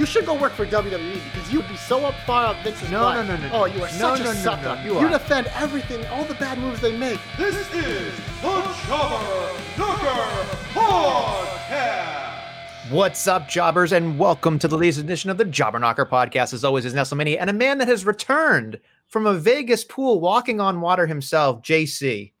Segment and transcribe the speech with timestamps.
[0.00, 3.00] You should go work for WWE because you'd be so up far up Vince's No,
[3.02, 3.26] butt.
[3.26, 3.62] no, no, no, oh, no.
[3.64, 4.76] Oh, you are No, such no, a no, sucker.
[4.76, 5.10] no, you are.
[5.10, 7.20] defend everything, all the bad moves they make.
[7.36, 12.90] This is the Jobber Knocker Podcast.
[12.90, 16.54] What's up, jobbers, and welcome to the latest edition of the Jobber Knocker podcast.
[16.54, 20.62] As always, is Nestlemania, and a man that has returned from a Vegas pool walking
[20.62, 22.32] on water himself, JC.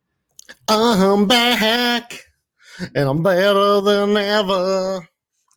[0.66, 2.24] I'm back,
[2.94, 5.06] and I'm better than ever.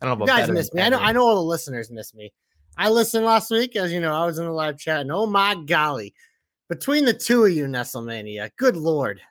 [0.04, 0.82] I don't know You guys miss me.
[0.82, 1.00] I know.
[1.00, 2.32] I know all the listeners miss me.
[2.78, 4.14] I listened last week, as you know.
[4.14, 6.14] I was in the live chat, and oh my golly,
[6.70, 9.22] between the two of you, Nestlemania, good lord.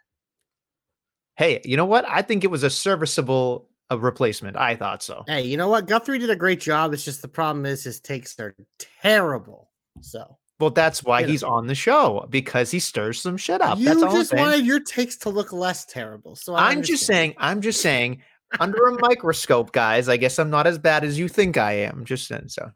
[1.37, 2.05] Hey, you know what?
[2.09, 4.57] I think it was a serviceable uh, replacement.
[4.57, 5.25] I thought so.
[5.27, 5.87] Hey, you know what?
[5.87, 6.93] Guthrie did a great job.
[6.93, 8.55] It's just the problem is his takes are
[9.03, 9.71] terrible.
[10.01, 11.33] So Well, that's why You know.
[11.33, 13.79] he's on the show because he stirs some shit up.
[13.79, 16.37] you that's just wanted your takes to look less terrible.
[16.37, 17.35] So I I'm just saying.
[17.39, 18.23] I'm just saying.
[18.61, 20.09] Under a microscope, guys.
[20.09, 22.05] I guess I'm not as bad as you think I am.
[22.05, 22.49] Just saying.
[22.49, 22.71] So,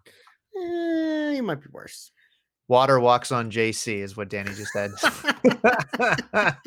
[0.58, 2.10] Eh, you might be worse.
[2.69, 4.91] water walks on JC is what Danny just said.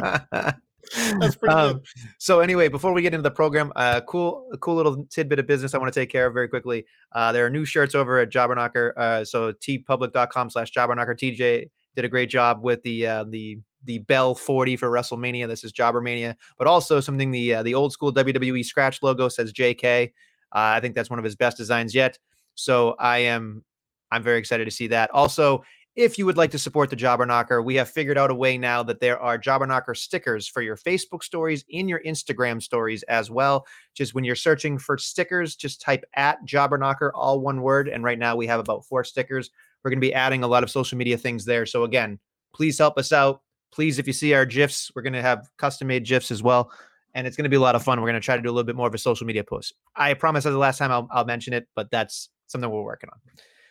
[1.19, 1.85] That's pretty Um, good.
[2.17, 5.47] So anyway, before we get into the program, uh, cool, a cool little tidbit of
[5.47, 6.85] business I want to take care of very quickly.
[7.11, 8.93] Uh, there are new shirts over at Jobberknocker.
[8.97, 11.17] Uh, so teepublic.com slash Jobberknocker.
[11.17, 15.47] TJ did a great job with the uh, the the Bell 40 for WrestleMania.
[15.47, 19.53] This is Jobbermania, but also something the uh, the old school WWE scratch logo says
[19.53, 20.07] JK.
[20.07, 20.11] Uh,
[20.51, 22.17] I think that's one of his best designs yet.
[22.55, 23.63] So I am
[24.11, 25.11] I'm very excited to see that.
[25.11, 25.63] Also,
[25.95, 28.57] if you would like to support the Jobber Knocker, we have figured out a way
[28.57, 33.03] now that there are Jobber Knocker stickers for your Facebook stories, in your Instagram stories
[33.03, 33.65] as well.
[33.95, 37.89] Just when you're searching for stickers, just type at Jobber Knocker, all one word.
[37.89, 39.49] And right now we have about four stickers.
[39.83, 41.65] We're going to be adding a lot of social media things there.
[41.65, 42.19] So again,
[42.53, 43.41] please help us out.
[43.71, 46.71] Please, if you see our GIFs, we're going to have custom made GIFs as well.
[47.13, 47.99] And it's going to be a lot of fun.
[47.99, 49.73] We're going to try to do a little bit more of a social media post.
[49.95, 53.09] I promise as the last time I'll, I'll mention it, but that's something we're working
[53.11, 53.19] on.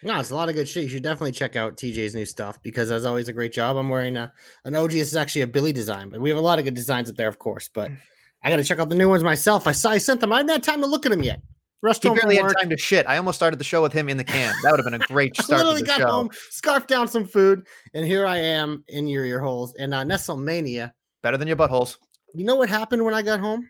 [0.02, 0.84] No, it's a lot of good shit.
[0.84, 3.76] You should definitely check out TJ's new stuff because as always a great job.
[3.76, 4.32] I'm wearing a,
[4.64, 4.92] an OG.
[4.92, 7.16] This is actually a Billy design, but we have a lot of good designs up
[7.16, 7.68] there, of course.
[7.72, 7.90] But
[8.42, 9.66] I got to check out the new ones myself.
[9.66, 10.32] I saw I sent them.
[10.32, 11.40] I hadn't had time to look at them yet.
[11.82, 12.58] Rushed He home barely had work.
[12.58, 13.06] time to shit.
[13.06, 14.52] I almost started the show with him in the can.
[14.62, 16.08] That would have been a great I start to literally got show.
[16.10, 19.74] home, scarfed down some food, and here I am in your ear holes.
[19.78, 21.96] And uh, Nestlemania, Better than your buttholes.
[22.34, 23.68] you know what happened when I got home?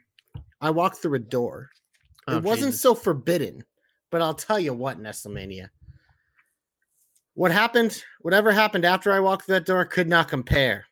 [0.61, 1.69] I walked through a door.
[2.27, 2.81] Oh, it wasn't Jesus.
[2.83, 3.63] so forbidden,
[4.11, 5.69] but I'll tell you what, Nestlemania.
[7.35, 10.85] What happened, whatever happened after I walked through that door, could not compare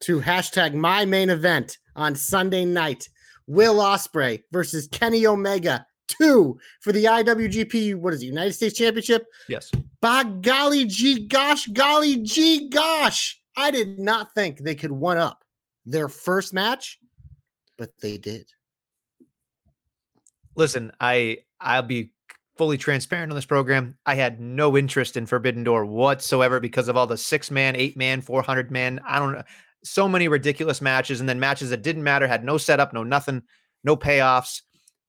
[0.00, 3.08] to hashtag my main event on Sunday night.
[3.46, 5.84] Will Ospreay versus Kenny Omega
[6.18, 9.26] 2 for the IWGP, what is it, United States Championship?
[9.48, 9.70] Yes.
[10.00, 13.40] By golly gee gosh, golly gee gosh.
[13.56, 15.44] I did not think they could one up
[15.84, 16.98] their first match,
[17.76, 18.46] but they did.
[20.56, 22.12] Listen, I I'll be
[22.56, 23.96] fully transparent on this program.
[24.04, 27.96] I had no interest in Forbidden Door whatsoever because of all the six man, eight
[27.96, 29.00] man, four hundred man.
[29.06, 29.42] I don't know.
[29.82, 33.42] So many ridiculous matches, and then matches that didn't matter, had no setup, no nothing,
[33.82, 34.60] no payoffs.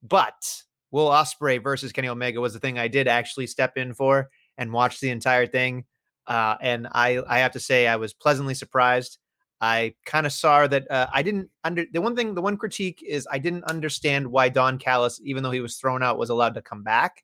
[0.02, 4.30] But Will Ospreay versus Kenny Omega was the thing I did actually step in for
[4.58, 5.86] and watch the entire thing.
[6.28, 9.18] Uh, and I I have to say I was pleasantly surprised.
[9.60, 13.04] I kind of saw that uh, I didn't under the one thing the one critique
[13.08, 16.56] is I didn't understand why Don Callis, even though he was thrown out, was allowed
[16.56, 17.24] to come back.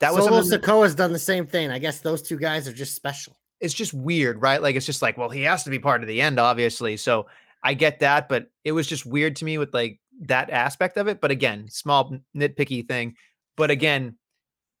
[0.00, 1.70] That was Solo something Sikoa's done the same thing.
[1.70, 3.36] I guess those two guys are just special.
[3.60, 4.60] it's just weird, right?
[4.60, 6.96] Like it's just like, well, he has to be part of the end, obviously.
[6.96, 7.26] So
[7.62, 11.08] I get that, but it was just weird to me with like that aspect of
[11.08, 11.20] it.
[11.20, 13.14] But again, small nitpicky thing.
[13.56, 14.16] But again,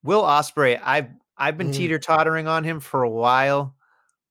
[0.02, 1.74] Will Ospreay, I've I've been Mm.
[1.74, 3.74] teeter tottering on him for a while,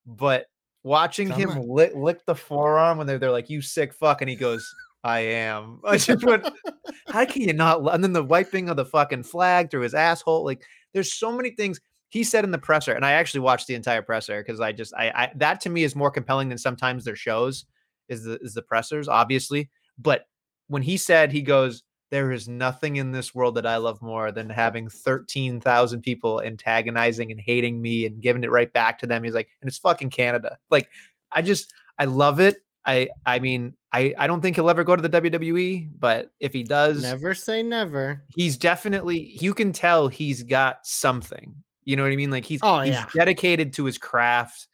[0.05, 0.45] but
[0.83, 4.29] watching Come him lick, lick the forearm when they're, they're like, "You sick fuck," and
[4.29, 4.73] he goes,
[5.03, 6.47] "I am." I just went,
[7.07, 10.45] "How can you not?" And then the wiping of the fucking flag through his asshole.
[10.45, 10.63] Like,
[10.93, 14.01] there's so many things he said in the presser, and I actually watched the entire
[14.01, 17.15] presser because I just I, I that to me is more compelling than sometimes their
[17.15, 17.65] shows
[18.07, 19.69] is the is the pressers, obviously.
[19.97, 20.25] But
[20.67, 24.31] when he said he goes, there is nothing in this world that I love more
[24.31, 29.23] than having 13,000 people antagonizing and hating me and giving it right back to them.
[29.23, 30.57] He's like, and it's fucking Canada.
[30.69, 30.89] Like,
[31.31, 32.57] I just I love it.
[32.85, 36.53] I I mean I I don't think he'll ever go to the WWE, but if
[36.53, 38.23] he does, Never say never.
[38.35, 41.55] he's definitely you can tell he's got something.
[41.85, 42.29] You know what I mean?
[42.29, 43.05] Like he's Oh, he's yeah.
[43.15, 44.67] dedicated to his craft.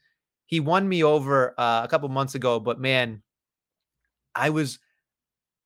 [0.47, 3.21] He won me over uh, a couple months ago, but man,
[4.35, 4.80] I was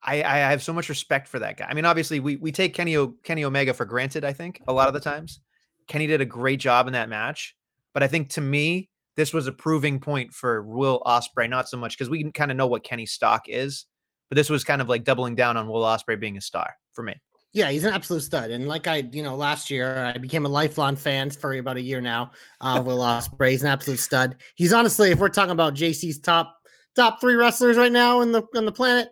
[0.04, 1.66] I I have so much respect for that guy.
[1.70, 4.74] I mean, obviously we we take Kenny o, Kenny Omega for granted, I think, a
[4.74, 5.40] lot of the times.
[5.88, 7.56] Kenny did a great job in that match,
[7.94, 11.78] but I think to me this was a proving point for Will Ospreay, not so
[11.78, 13.86] much because we kind of know what Kenny's stock is,
[14.30, 17.04] but this was kind of like doubling down on Will Ospreay being a star for
[17.04, 17.16] me.
[17.54, 18.50] Yeah, he's an absolute stud.
[18.50, 21.82] And like I, you know, last year I became a lifelong fan for about a
[21.82, 22.32] year now.
[22.60, 24.38] Uh, Will Ospreay, he's an absolute stud.
[24.56, 26.58] He's honestly, if we're talking about JC's top
[26.96, 29.10] top three wrestlers right now in the on the planet,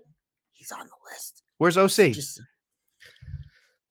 [0.71, 1.43] he's on the list.
[1.57, 2.13] Where's OC?
[2.13, 2.41] Just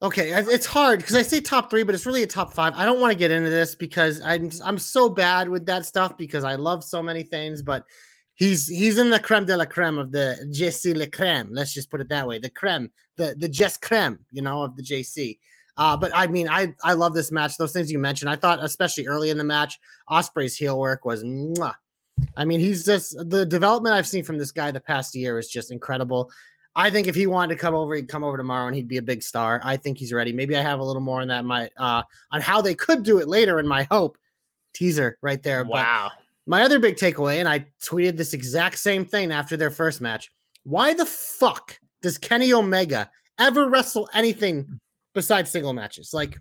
[0.03, 2.75] okay, it's hard because I say top three, but it's really a top five.
[2.77, 6.17] I don't want to get into this because I'm I'm so bad with that stuff
[6.17, 7.85] because I love so many things, but
[8.35, 11.49] he's he's in the creme de la creme of the JC Le Creme.
[11.53, 12.39] Let's just put it that way.
[12.39, 15.39] The creme, the the just creme, you know, of the JC.
[15.77, 17.57] Uh, but I mean, I I love this match.
[17.57, 19.79] Those things you mentioned, I thought, especially early in the match,
[20.11, 21.23] Ospreay's heel work was.
[21.25, 21.75] Mwah.
[22.37, 25.49] I mean, he's just the development I've seen from this guy the past year is
[25.49, 26.31] just incredible.
[26.77, 28.99] I think if he wanted to come over, he'd come over tomorrow and he'd be
[28.99, 29.61] a big star.
[29.65, 30.33] I think he's ready.
[30.33, 33.19] Maybe I have a little more on that my uh on how they could do
[33.19, 34.17] it later in my hope
[34.73, 35.65] teaser right there.
[35.65, 36.13] But
[36.47, 40.31] my other big takeaway, and I tweeted this exact same thing after their first match.
[40.65, 44.81] Why the fuck does Kenny Omega ever wrestle anything
[45.15, 46.13] besides single matches?
[46.13, 46.39] Like,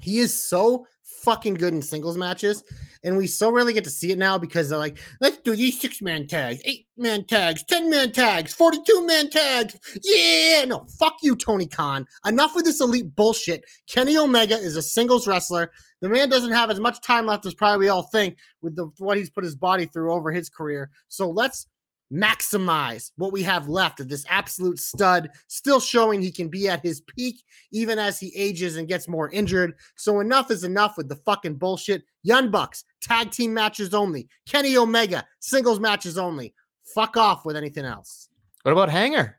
[0.00, 2.64] he is so fucking good in singles matches,
[3.04, 5.80] and we so rarely get to see it now because they're like, let's do these
[5.80, 9.76] six man tags, eight man tags, 10 man tags, 42 man tags.
[10.02, 12.06] Yeah, no, fuck you, Tony Khan.
[12.26, 13.64] Enough with this elite bullshit.
[13.86, 15.70] Kenny Omega is a singles wrestler.
[16.00, 18.90] The man doesn't have as much time left as probably we all think with the
[18.98, 20.90] what he's put his body through over his career.
[21.08, 21.66] So let's
[22.12, 26.82] maximize what we have left of this absolute stud, still showing he can be at
[26.82, 27.42] his peak
[27.72, 29.74] even as he ages and gets more injured.
[29.96, 32.04] So enough is enough with the fucking bullshit.
[32.22, 34.28] Young Bucks, tag team matches only.
[34.46, 36.54] Kenny Omega, singles matches only.
[36.94, 38.28] Fuck off with anything else.
[38.62, 39.38] What about Hanger?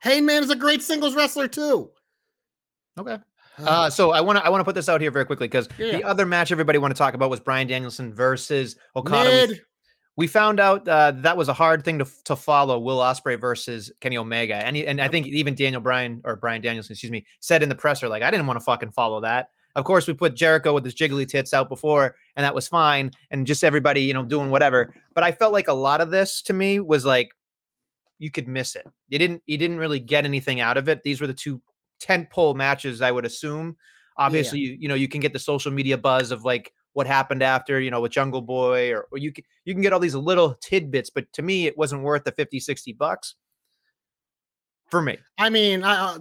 [0.00, 1.90] Hangman is a great singles wrestler too.
[2.98, 3.18] Okay.
[3.58, 5.68] Uh, so I want to I want to put this out here very quickly because
[5.78, 5.92] Yeah.
[5.92, 9.28] the other match everybody want to talk about was Brian Danielson versus Okada.
[9.48, 9.60] Mid,
[10.20, 12.78] We found out uh, that was a hard thing to, to follow.
[12.78, 16.60] Will Ospreay versus Kenny Omega, and he, and I think even Daniel Bryan or Brian
[16.60, 19.48] Danielson, excuse me, said in the presser like I didn't want to fucking follow that.
[19.76, 23.12] Of course, we put Jericho with his jiggly tits out before, and that was fine,
[23.30, 24.92] and just everybody you know doing whatever.
[25.14, 27.30] But I felt like a lot of this to me was like
[28.18, 28.86] you could miss it.
[29.08, 31.02] You didn't you didn't really get anything out of it.
[31.02, 31.62] These were the two
[31.98, 33.74] tent pole matches, I would assume.
[34.18, 37.42] Obviously, you, you know you can get the social media buzz of like what happened
[37.42, 40.14] after, you know, with Jungle Boy, or, or you can you can get all these
[40.14, 43.36] little tidbits, but to me, it wasn't worth the 50, 60 bucks
[44.90, 45.16] for me.
[45.38, 46.18] I mean, uh,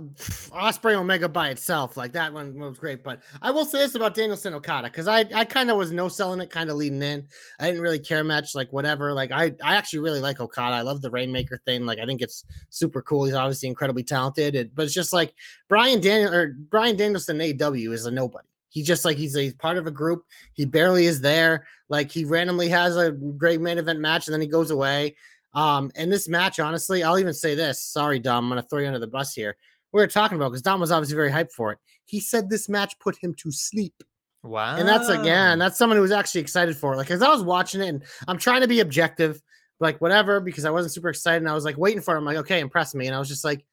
[0.52, 3.04] Ospreay Omega by itself, like that one was great.
[3.04, 6.08] But I will say this about Danielson Okada because I, I kind of was no
[6.08, 7.28] selling it, kind of leading in.
[7.60, 9.12] I didn't really care much, like whatever.
[9.14, 10.76] Like I, I actually really like Okada.
[10.76, 11.86] I love the Rainmaker thing.
[11.86, 13.26] Like I think it's super cool.
[13.26, 14.56] He's obviously incredibly talented.
[14.56, 15.34] It, but it's just like
[15.68, 18.48] Brian Daniel or Brian Danielson AW is a nobody.
[18.70, 20.24] He just like he's a he's part of a group.
[20.54, 21.68] He barely is there.
[21.90, 25.16] Like he randomly has a great main event match and then he goes away.
[25.54, 27.84] Um, and this match, honestly, I'll even say this.
[27.84, 29.56] Sorry, Dom, I'm gonna throw you under the bus here.
[29.92, 31.80] We were talking about because Dom was obviously very hyped for it.
[32.06, 33.96] He said this match put him to sleep.
[34.44, 34.78] Wow.
[34.78, 36.98] And that's again, that's someone who was actually excited for it.
[36.98, 39.42] Like, as I was watching it, and I'm trying to be objective,
[39.80, 41.42] like whatever, because I wasn't super excited.
[41.42, 43.08] And I was like waiting for him, like, okay, impress me.
[43.08, 43.66] And I was just like,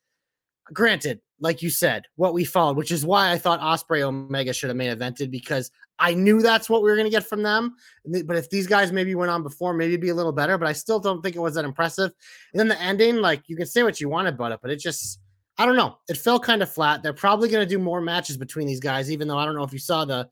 [0.73, 4.70] granted, like you said, what we followed, which is why I thought Ospreay Omega should
[4.70, 7.76] have main evented because I knew that's what we were gonna get from them.
[8.25, 10.58] But if these guys maybe went on before, maybe it'd be a little better.
[10.58, 12.12] But I still don't think it was that impressive.
[12.52, 14.76] And then the ending, like you can say what you want about it, but it
[14.76, 15.20] just
[15.58, 15.99] I don't know.
[16.08, 17.02] It fell kind of flat.
[17.02, 19.73] They're probably gonna do more matches between these guys, even though I don't know if
[19.73, 20.28] you saw the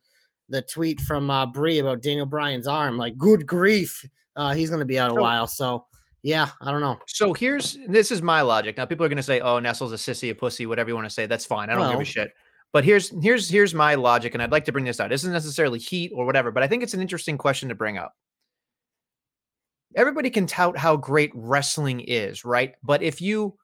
[0.49, 2.97] the tweet from uh Brie about Daniel Bryan's arm.
[2.97, 4.05] Like, good grief.
[4.37, 5.47] Uh he's gonna be out a while.
[5.47, 5.87] So
[6.25, 6.99] yeah, I don't know.
[7.07, 8.79] So here's this is my logic.
[8.79, 11.07] Now people are going to say, "Oh, Nestle's a sissy, a pussy, whatever you want
[11.07, 11.69] to say." That's fine.
[11.69, 12.33] I don't give a shit.
[12.73, 15.11] But here's here's here's my logic, and I'd like to bring this out.
[15.11, 17.99] This isn't necessarily heat or whatever, but I think it's an interesting question to bring
[17.99, 18.15] up.
[19.95, 22.73] Everybody can tout how great wrestling is, right?
[22.83, 23.59] But if you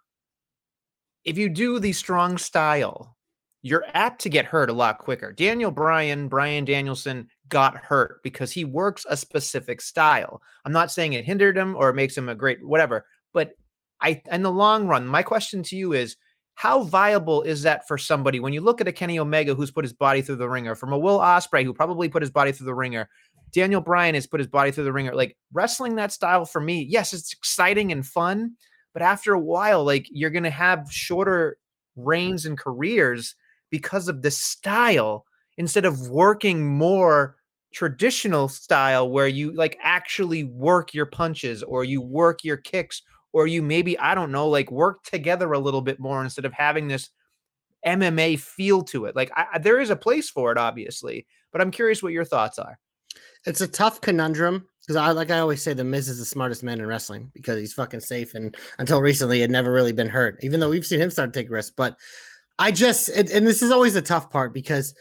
[1.25, 3.17] if you do the strong style,
[3.63, 5.33] you're apt to get hurt a lot quicker.
[5.33, 10.41] Daniel Bryan, Brian Danielson got hurt because he works a specific style.
[10.65, 13.05] I'm not saying it hindered him or makes him a great whatever,
[13.35, 13.53] but
[14.01, 16.17] I in the long run, my question to you is
[16.55, 19.85] how viable is that for somebody when you look at a Kenny Omega who's put
[19.85, 22.67] his body through the ringer, from a Will Ospreay who probably put his body through
[22.67, 23.09] the ringer,
[23.53, 25.15] Daniel Bryan has put his body through the ringer.
[25.15, 28.53] Like wrestling that style for me, yes, it's exciting and fun,
[28.93, 31.59] but after a while, like you're gonna have shorter
[31.97, 33.35] reigns and careers
[33.71, 35.25] because of the style
[35.57, 37.37] instead of working more
[37.73, 43.47] traditional style where you like actually work your punches or you work your kicks or
[43.47, 46.89] you maybe I don't know like work together a little bit more instead of having
[46.89, 47.11] this
[47.87, 49.17] MMA feel to it.
[49.17, 52.59] Like I, there is a place for it, obviously, but I'm curious what your thoughts
[52.59, 52.79] are.
[53.47, 56.63] It's a tough conundrum because I like I always say the Miz is the smartest
[56.63, 60.39] man in wrestling because he's fucking safe and until recently had never really been hurt,
[60.43, 61.73] even though we've seen him start to take risks.
[61.75, 61.97] But
[62.59, 64.95] I just and, and this is always a tough part because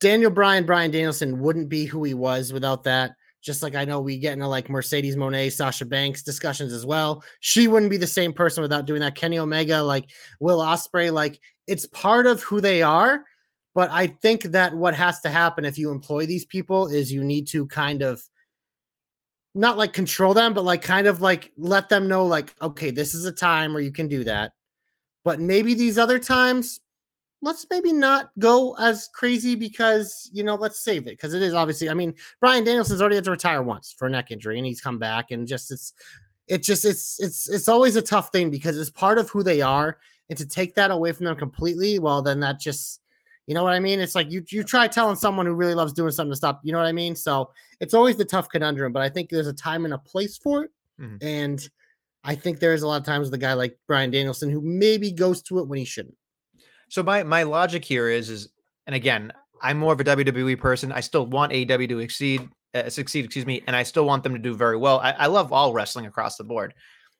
[0.00, 3.12] Daniel Bryan, Bryan Danielson wouldn't be who he was without that.
[3.40, 7.22] Just like I know we get into like Mercedes Moné, Sasha Banks discussions as well.
[7.40, 9.14] She wouldn't be the same person without doing that.
[9.14, 13.24] Kenny Omega, like Will Ospreay, like it's part of who they are.
[13.74, 17.22] But I think that what has to happen if you employ these people is you
[17.22, 18.20] need to kind of
[19.54, 23.14] not like control them, but like kind of like let them know, like, okay, this
[23.14, 24.52] is a time where you can do that.
[25.24, 26.80] But maybe these other times,
[27.40, 31.54] let's maybe not go as crazy because you know let's save it because it is
[31.54, 34.66] obviously i mean brian danielson's already had to retire once for a neck injury and
[34.66, 35.92] he's come back and just it's
[36.48, 39.60] it just it's it's it's always a tough thing because it's part of who they
[39.60, 43.00] are and to take that away from them completely well then that just
[43.46, 43.98] you know what i mean?
[43.98, 46.72] It's like you you try telling someone who really loves doing something to stop you
[46.72, 47.16] know what i mean?
[47.16, 50.36] So it's always the tough conundrum but i think there's a time and a place
[50.36, 51.16] for it mm-hmm.
[51.22, 51.68] and
[52.24, 55.12] i think there's a lot of times with a guy like brian danielson who maybe
[55.12, 56.16] goes to it when he shouldn't
[56.88, 58.48] so my my logic here is is
[58.86, 60.92] and again, I'm more of a WWE person.
[60.92, 64.32] I still want AEW to exceed uh, succeed, excuse me, and I still want them
[64.34, 65.00] to do very well.
[65.00, 66.74] I, I love all wrestling across the board.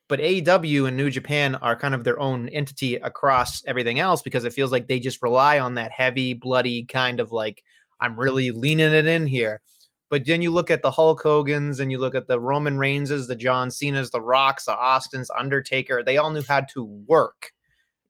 [0.07, 4.43] But AEW and New Japan are kind of their own entity across everything else because
[4.43, 7.63] it feels like they just rely on that heavy, bloody kind of like,
[8.01, 9.61] I'm really leaning it in here.
[10.09, 13.27] But then you look at the Hulk Hogan's and you look at the Roman Reignses,
[13.27, 16.01] the John Cena's, the Rocks, the Austins, Undertaker.
[16.03, 17.51] They all knew how to work.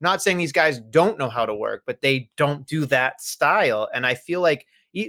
[0.02, 3.90] Not saying these guys don't know how to work, but they don't do that style.
[3.94, 4.66] And I feel like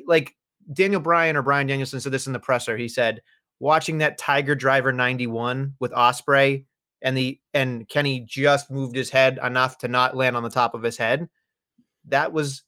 [0.07, 0.37] like
[0.73, 2.77] Daniel Bryan or Brian Danielson said this in the presser.
[2.77, 3.23] He said
[3.61, 6.65] watching that Tiger Driver 91 with Ospreay
[7.03, 10.75] and the and Kenny just moved his head enough to not land on the top
[10.75, 11.29] of his head.
[12.09, 12.63] That was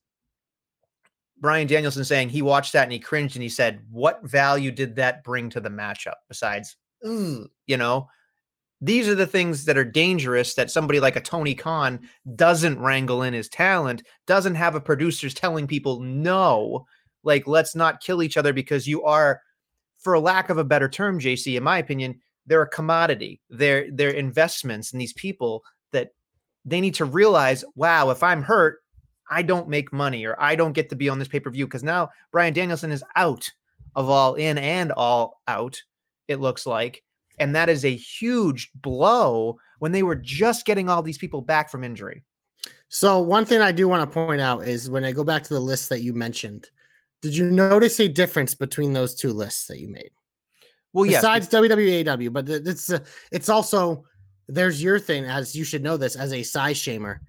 [1.38, 4.96] Brian Danielson saying he watched that and he cringed and he said, "What value did
[4.96, 8.08] that bring to the matchup besides, you know?"
[8.82, 12.00] These are the things that are dangerous that somebody like a Tony Khan
[12.34, 16.84] doesn't wrangle in his talent, doesn't have a producers telling people no,
[17.22, 19.40] like let's not kill each other because you are,
[20.00, 23.40] for lack of a better term, JC, in my opinion, they're a commodity.
[23.48, 25.62] They're they're investments in these people
[25.92, 26.10] that
[26.64, 28.80] they need to realize, wow, if I'm hurt,
[29.30, 32.10] I don't make money or I don't get to be on this pay-per-view because now
[32.32, 33.48] Brian Danielson is out
[33.94, 35.80] of all in and all out,
[36.26, 37.04] it looks like
[37.38, 41.70] and that is a huge blow when they were just getting all these people back
[41.70, 42.22] from injury.
[42.88, 45.54] So, one thing I do want to point out is when I go back to
[45.54, 46.70] the list that you mentioned,
[47.22, 50.10] did you notice a difference between those two lists that you made?
[50.92, 51.18] Well, yeah.
[51.18, 51.62] besides yes.
[51.62, 52.98] WWAW, but it's uh,
[53.30, 54.04] it's also
[54.48, 57.20] there's your thing as you should know this as a size shamer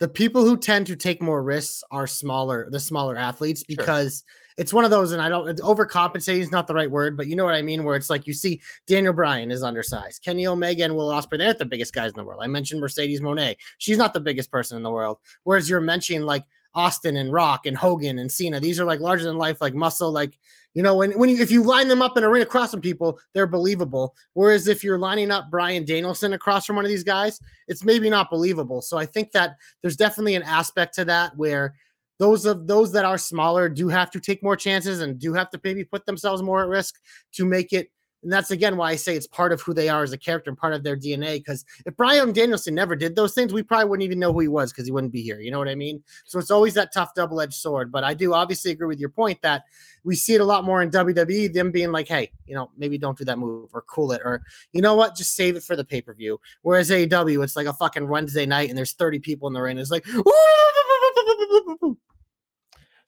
[0.00, 4.54] the people who tend to take more risks are smaller, the smaller athletes, because sure.
[4.56, 7.36] it's one of those, and I don't overcompensating is not the right word, but you
[7.36, 10.84] know what I mean, where it's like you see Daniel Bryan is undersized, Kenny Omega
[10.84, 12.40] and Will Ospreay, they're the biggest guys in the world.
[12.42, 15.18] I mentioned Mercedes Moné, she's not the biggest person in the world.
[15.44, 19.24] Whereas you're mentioning like Austin and Rock and Hogan and Cena, these are like larger
[19.24, 20.38] than life, like muscle, like
[20.74, 23.18] you know, when when you, if you line them up in arena across from people,
[23.34, 24.14] they're believable.
[24.34, 28.08] Whereas if you're lining up Brian Danielson across from one of these guys, it's maybe
[28.08, 28.80] not believable.
[28.80, 31.74] So I think that there's definitely an aspect to that where
[32.20, 35.50] those of those that are smaller do have to take more chances and do have
[35.50, 36.96] to maybe put themselves more at risk
[37.32, 37.90] to make it
[38.22, 40.50] and that's again why I say it's part of who they are as a character
[40.50, 41.38] and part of their DNA.
[41.38, 44.48] Because if Brian Danielson never did those things, we probably wouldn't even know who he
[44.48, 45.40] was because he wouldn't be here.
[45.40, 46.02] You know what I mean?
[46.24, 47.90] So it's always that tough double edged sword.
[47.90, 49.64] But I do obviously agree with your point that
[50.04, 52.98] we see it a lot more in WWE, them being like, hey, you know, maybe
[52.98, 55.76] don't do that move or cool it, or you know what, just save it for
[55.76, 56.40] the pay per view.
[56.62, 59.78] Whereas AEW, it's like a fucking Wednesday night and there's 30 people in the ring.
[59.78, 60.06] It's like,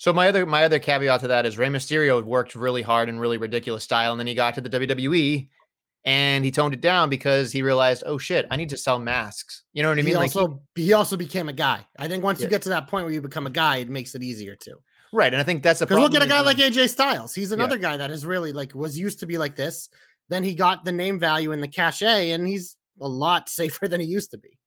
[0.03, 3.21] so my other my other caveat to that is Rey Mysterio worked really hard and
[3.21, 5.47] really ridiculous style, and then he got to the WWE
[6.05, 9.63] and he toned it down because he realized, oh shit, I need to sell masks.
[9.73, 10.07] You know what I mean?
[10.07, 11.87] He also like he, he, also became a guy.
[12.01, 12.47] I think once yeah.
[12.47, 14.75] you get to that point where you become a guy, it makes it easier too.
[15.13, 17.33] Right, and I think that's a because look at a guy like AJ Styles.
[17.33, 17.83] He's another yeah.
[17.83, 19.89] guy that is really like was used to be like this.
[20.29, 24.01] Then he got the name value and the cachet, and he's a lot safer than
[24.01, 24.59] he used to be.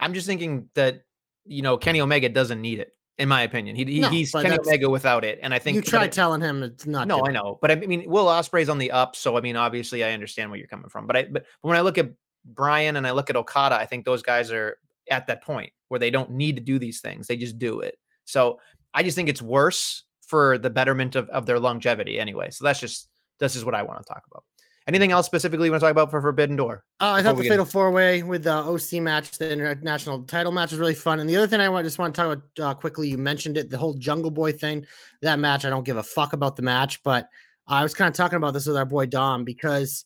[0.00, 1.02] I'm just thinking that
[1.46, 3.76] you know, Kenny Omega doesn't need it, in my opinion.
[3.76, 6.62] He, he No, he's Kenny Omega without it, and I think you try telling him
[6.62, 7.06] it's not.
[7.06, 7.30] no, good.
[7.30, 10.12] I know, but I mean, Will Ospreay's on the up, so I mean, obviously, I
[10.12, 11.06] understand where you're coming from.
[11.06, 12.10] But I, but when I look at
[12.44, 14.78] Brian and I look at Okada, I think those guys are
[15.10, 17.98] at that point where they don't need to do these things; they just do it.
[18.24, 18.58] So
[18.92, 22.50] I just think it's worse for the betterment of, of their longevity, anyway.
[22.50, 24.44] So that's just this is what I want to talk about.
[24.86, 26.84] Anything else specifically you want to talk about for Forbidden Door?
[27.00, 30.72] Uh, I thought the fatal four way with the OC match, the international title match,
[30.72, 31.20] was really fun.
[31.20, 33.56] And the other thing I want just want to talk about uh, quickly, you mentioned
[33.56, 34.84] it, the whole Jungle Boy thing.
[35.22, 37.30] That match, I don't give a fuck about the match, but
[37.66, 40.04] I was kind of talking about this with our boy Dom because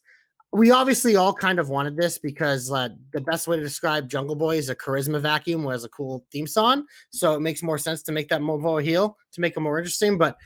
[0.52, 4.36] we obviously all kind of wanted this because uh, the best way to describe Jungle
[4.36, 6.84] Boy is a charisma vacuum, who has a cool theme song.
[7.10, 10.16] So it makes more sense to make that Movo heel to make it more interesting.
[10.16, 10.36] But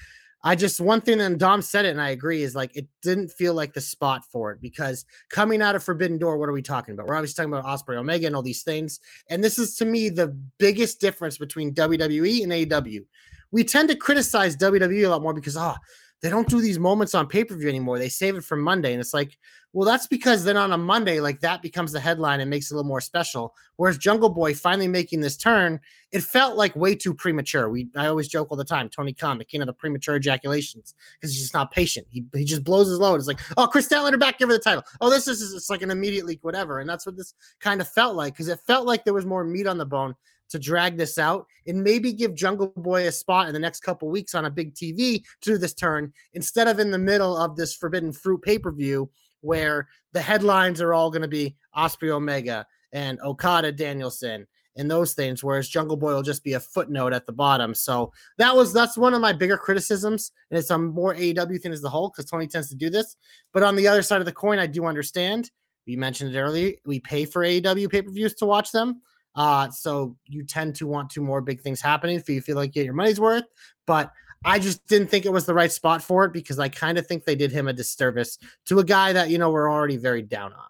[0.45, 3.31] I just one thing, and Dom said it, and I agree, is like it didn't
[3.31, 6.63] feel like the spot for it because coming out of Forbidden Door, what are we
[6.63, 7.07] talking about?
[7.07, 8.99] We're obviously talking about Ospreay Omega and all these things.
[9.31, 13.05] And this is to me the biggest difference between WWE and AEW.
[13.53, 15.77] We tend to criticize WWE a lot more because oh,
[16.23, 17.99] they don't do these moments on pay-per-view anymore.
[17.99, 18.93] They save it for Monday.
[18.93, 19.37] And it's like,
[19.73, 22.75] well, that's because then on a Monday, like that becomes the headline and makes it
[22.75, 23.55] a little more special.
[23.77, 25.81] Whereas Jungle Boy finally making this turn,
[26.13, 27.69] it felt like way too premature.
[27.71, 30.95] We I always joke all the time, Tony Khan, the king of the premature ejaculations,
[31.15, 32.07] because he's just not patient.
[32.11, 33.17] He, he just blows his load.
[33.17, 34.85] It's like, oh, Kris Statlander back, give her the title.
[35.01, 36.81] Oh, this is it's like an immediate leak, whatever.
[36.81, 39.43] And that's what this kind of felt like, because it felt like there was more
[39.43, 40.15] meat on the bone
[40.53, 44.09] to drag this out and maybe give Jungle Boy a spot in the next couple
[44.09, 47.57] weeks on a big TV to do this turn instead of in the middle of
[47.57, 52.11] this Forbidden Fruit pay per view where the headlines are all going to be Ospreay
[52.11, 57.13] Omega and Okada Danielson and those things, whereas Jungle Boy will just be a footnote
[57.13, 57.75] at the bottom.
[57.75, 61.73] So that was that's one of my bigger criticisms, and it's a more AEW thing
[61.73, 63.17] as the whole because Tony tends to do this.
[63.53, 65.51] But on the other side of the coin, I do understand.
[65.87, 66.73] We mentioned it earlier.
[66.87, 69.03] We pay for AEW pay per views to watch them.
[69.35, 72.69] Uh, so you tend to want to more big things happening if you feel like
[72.69, 73.45] you get your money's worth.
[73.87, 74.13] But
[74.45, 77.07] I just didn't think it was the right spot for it because I kind of
[77.07, 80.23] think they did him a disservice to a guy that you know we're already very
[80.23, 80.65] down on.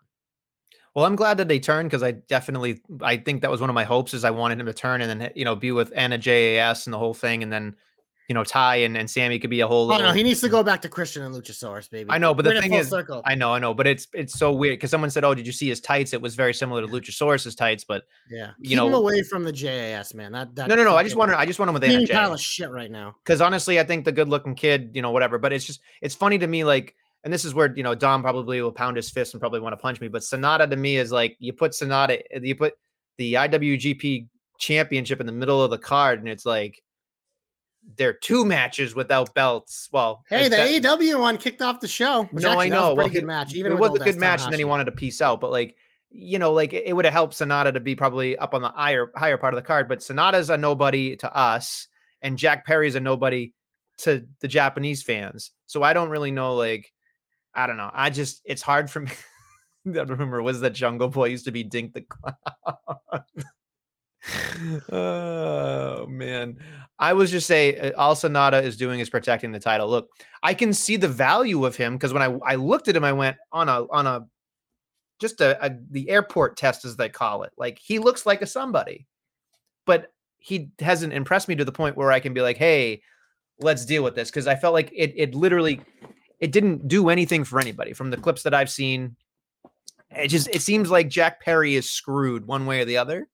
[0.94, 3.74] Well, I'm glad that they turned because I definitely I think that was one of
[3.74, 6.18] my hopes is I wanted him to turn and then you know be with Anna
[6.18, 7.74] JAS and the whole thing and then
[8.28, 10.48] you know Ty and, and Sammy could be a whole Oh no, he needs to
[10.48, 10.66] go mm.
[10.66, 12.10] back to Christian and Luchasaurus, baby.
[12.10, 13.22] I know, but the Bring it thing is, circle.
[13.24, 15.52] I know, I know, but it's it's so weird because someone said, "Oh, did you
[15.52, 18.92] see his tights?" It was very similar to Luchasaurus's tights, but yeah, you keep him
[18.92, 20.32] know- away from the JAS man.
[20.32, 20.96] That, that no, no, no.
[20.96, 22.06] I just want I just want him with Jay.
[22.06, 23.16] pile of shit right now.
[23.24, 25.38] because honestly, I think the good-looking kid, you know, whatever.
[25.38, 28.22] But it's just it's funny to me, like, and this is where you know Dom
[28.22, 30.08] probably will pound his fist and probably want to punch me.
[30.08, 32.74] But Sanada to me is like you put Sanada, you put
[33.18, 36.80] the IWGP Championship in the middle of the card, and it's like
[37.96, 39.88] there are two matches without belts.
[39.92, 40.68] Well, Hey, the that-
[41.00, 42.24] AEW one kicked off the show.
[42.30, 42.92] which No, I actually, that was know.
[42.92, 43.54] a Well, good match.
[43.54, 45.40] Even it was a good match, and then he wanted to piece out.
[45.40, 45.76] But like,
[46.10, 49.10] you know, like it, would have helped Sanada to be probably up on the higher
[49.16, 49.88] higher part of the card.
[49.88, 51.88] But Sanada's a nobody to us,
[52.20, 53.52] and Jack Perry's a nobody
[53.98, 55.50] to the Japanese fans.
[55.66, 56.54] So I don't really know.
[56.54, 56.92] Like,
[57.54, 57.90] I don't know.
[57.92, 59.10] I just it's hard for me.
[59.86, 62.36] I remember was that Jungle Boy used to be Dink the Clown.
[64.92, 66.58] oh man.
[66.98, 69.88] I was just say uh, all Sanada is doing is protecting the title.
[69.88, 70.10] Look
[70.42, 73.12] i can see the value of him because when i i looked at him i
[73.12, 74.26] went on a on a
[75.20, 77.52] just a, a the airport test as they call it.
[77.56, 79.06] Like he looks like a somebody.
[79.86, 83.02] But he hasn't impressed me to the point where i can be like hey
[83.60, 84.30] let's deal with this.
[84.30, 85.80] Because i felt like it it literally
[86.40, 89.16] it didn't do anything for anybody from the clips that i've seen.
[90.10, 93.28] It just it seems like jack perry is screwed one way or the other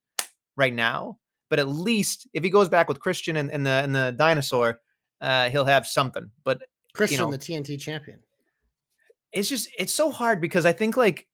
[0.59, 1.19] right now.
[1.49, 4.81] But at least if he goes back with Christian and, and the and the dinosaur,
[5.23, 6.31] uh, he'll have something.
[6.45, 6.61] But
[6.93, 8.19] Christian, know, the TNT champion.
[9.33, 11.27] it's just it's so hard because I think like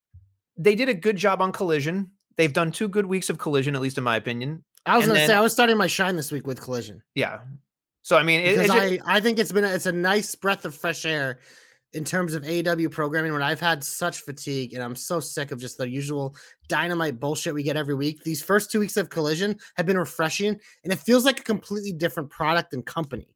[0.57, 2.13] they did a good job on Collision.
[2.37, 4.63] They've done two good weeks of Collision, at least in my opinion.
[4.87, 7.41] I was And gonna say I was starting my shine this week with Collision Yeah.
[8.03, 9.93] So I mean, it, because it's just- I I think it's been a, it's a
[9.93, 11.41] nice breath of fresh air
[11.95, 15.61] in terms of AEW programming when I've had such fatigue and I'm so sick of
[15.61, 16.35] just the usual
[16.69, 18.23] dynamite bullshit we get every week.
[18.25, 21.93] These first two weeks of Collision have been refreshing and it feels like a completely
[21.93, 23.29] different product and company.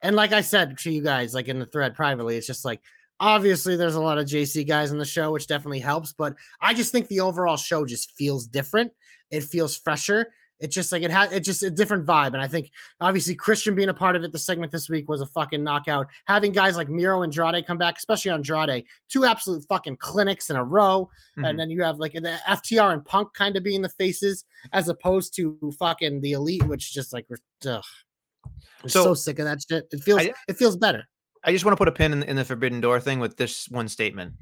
[0.00, 2.80] And like I said to you guys, like in the thread privately, it's just like
[3.20, 6.72] obviously there's a lot of JC guys on the show, which definitely helps, but I
[6.72, 8.92] just think the overall show just feels different.
[9.30, 10.32] It feels fresher.
[10.60, 12.34] It's just like it had it's just a different vibe.
[12.34, 15.20] And I think obviously Christian being a part of it, the segment this week was
[15.20, 16.08] a fucking knockout.
[16.26, 20.56] Having guys like Miro and Andrade come back, especially Andrade, two absolute fucking clinics in
[20.56, 21.08] a row.
[21.38, 21.48] Mhm.
[21.48, 24.88] And then you have like the FTR and Punk kind of being the faces as
[24.88, 27.36] opposed to fucking the elite, which just like we're
[27.72, 27.84] ugh.
[28.82, 29.86] I'm so, So- sick of that shit.
[29.92, 31.04] It feels I- it feels better.
[31.44, 33.68] I just want to put a pin in, in the Forbidden Door thing with this
[33.68, 34.34] one statement.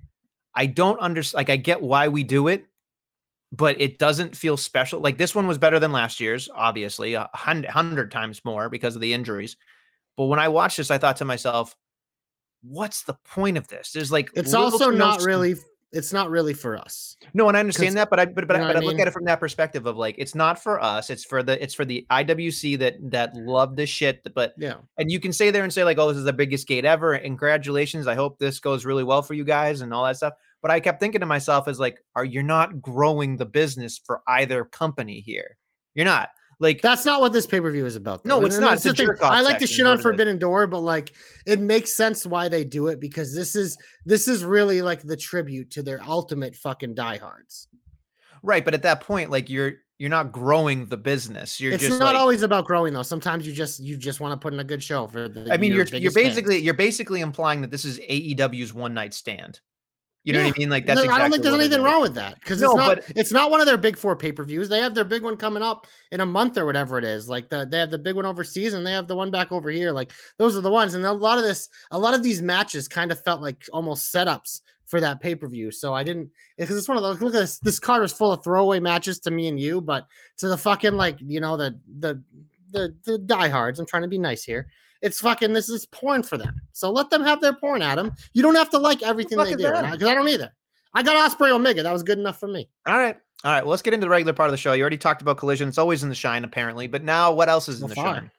[0.54, 1.36] I don't understand.
[1.40, 2.64] Like, I get why we do it,
[3.52, 5.00] but it doesn't feel special.
[5.00, 8.94] Like this one was better than last year's, obviously, a hundred, hundred times more because
[8.94, 9.56] of the injuries.
[10.16, 11.76] But when I watched this, I thought to myself,
[12.62, 13.92] what's the point of this?
[13.92, 15.54] There's like It's also not really.
[15.54, 17.16] Mm it's not really for us.
[17.32, 18.86] No, and I understand that, but I but, but, you know I, what but I
[18.86, 21.10] I look at it from that perspective of like it's not for us.
[21.10, 24.22] It's for the it's for the IWC that that love this shit.
[24.34, 24.74] But Yeah.
[24.98, 27.14] and you can say there and say like, oh, this is the biggest gate ever,
[27.14, 28.06] and congratulations.
[28.06, 30.34] I hope this goes really well for you guys and all that stuff.
[30.62, 34.22] But I kept thinking to myself, as like, are you're not growing the business for
[34.26, 35.56] either company here?
[35.94, 38.24] You're not like That's not what this pay per view is about.
[38.24, 38.40] though.
[38.40, 38.84] No, it's and not.
[38.84, 39.08] It's thing.
[39.20, 40.02] I like to shit on is.
[40.02, 41.12] Forbidden Door, but like
[41.44, 45.16] it makes sense why they do it because this is this is really like the
[45.16, 47.68] tribute to their ultimate fucking diehards.
[48.42, 48.64] right.
[48.64, 51.60] But at that point, like you're you're not growing the business.
[51.60, 53.02] You're it's just not like, always about growing though.
[53.02, 55.52] Sometimes you just you just want to put in a good show for the.
[55.52, 56.28] I mean, your you're you're biggest fans.
[56.28, 59.60] basically you're basically implying that this is AEW's one night stand.
[60.26, 60.46] You know Yeah.
[60.46, 60.70] what I mean?
[60.70, 62.76] Like that's No, exactly I don't think there's anything wrong with that because No, it's
[62.76, 62.96] not.
[62.96, 64.68] but- It's not one of their big four pay per views.
[64.68, 67.28] They have their big one coming up in a month or whatever it is.
[67.28, 69.70] Like the they have the big one overseas and they have the one back over
[69.70, 69.92] here.
[69.92, 70.94] Like those are the ones.
[70.94, 74.12] And a lot of this, a lot of these matches kind of felt like almost
[74.12, 75.70] setups for that pay per view.
[75.70, 77.20] So I didn't because it's one of those.
[77.22, 77.60] Look at this.
[77.60, 80.08] This card is full of throwaway matches to me and you, but
[80.38, 82.20] to the fucking like you know the the
[82.72, 83.78] the the diehards.
[83.78, 84.66] I'm trying to be nice here.
[85.02, 86.60] It's fucking this is porn for them.
[86.72, 88.12] So let them have their porn, Adam.
[88.32, 90.52] You don't have to like everything fuck they do because I don't either.
[90.94, 91.82] I got Ospreay Omega.
[91.82, 92.68] That was good enough for me.
[92.86, 93.16] All right.
[93.44, 93.62] All right.
[93.62, 94.72] Well, let's get into the regular part of the show.
[94.72, 95.68] You already talked about collision.
[95.68, 96.86] It's always in the shine, apparently.
[96.86, 98.14] But now what else is in Well, the fine.
[98.14, 98.30] shine?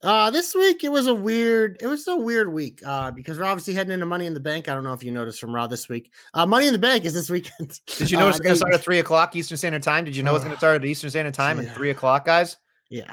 [0.00, 2.80] Uh, this week it was a weird, it was a weird week.
[2.86, 4.68] Uh, because we're obviously heading into Money in the Bank.
[4.68, 6.12] I don't know if you noticed from Raw this week.
[6.34, 7.80] Uh, Money in the Bank is this weekend.
[7.86, 10.04] Did you know Uh, it's going to start at three o'clock Eastern Standard Time?
[10.04, 11.68] Did you know it's going to start at Eastern Standard Time Yeah.
[11.70, 12.58] at three o'clock, guys?
[12.90, 13.12] Yeah.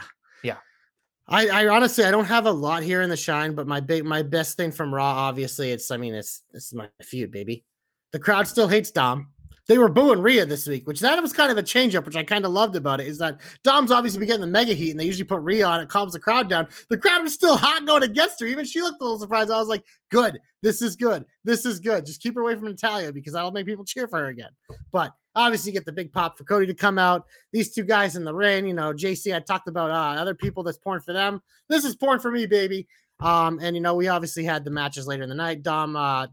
[1.28, 4.06] I, I honestly I don't have a lot here in the shine, but my big
[4.06, 7.64] my best thing from Raw, obviously, it's I mean, it's this is my feud, baby.
[8.12, 9.30] The crowd still hates Dom.
[9.68, 12.16] They were booing Rhea this week, which that was kind of a change up, which
[12.16, 13.08] I kind of loved about it.
[13.08, 15.82] Is that Dom's obviously been getting the mega heat, and they usually put Rhea on
[15.82, 16.68] it, calms the crowd down.
[16.90, 18.46] The crowd was still hot going against her.
[18.46, 19.50] Even she looked a little surprised.
[19.50, 22.06] I was like, good, this is good, this is good.
[22.06, 24.52] Just keep her away from Natalia because that'll make people cheer for her again.
[24.92, 27.26] But obviously, get the big pop for Cody to come out.
[27.52, 30.63] These two guys in the ring, you know, JC, I talked about uh, other people
[30.63, 31.41] that's porn for them.
[31.69, 32.88] This is porn for me, baby.
[33.19, 35.63] Um, and you know, we obviously had the matches later in the night.
[35.63, 36.28] Dom uh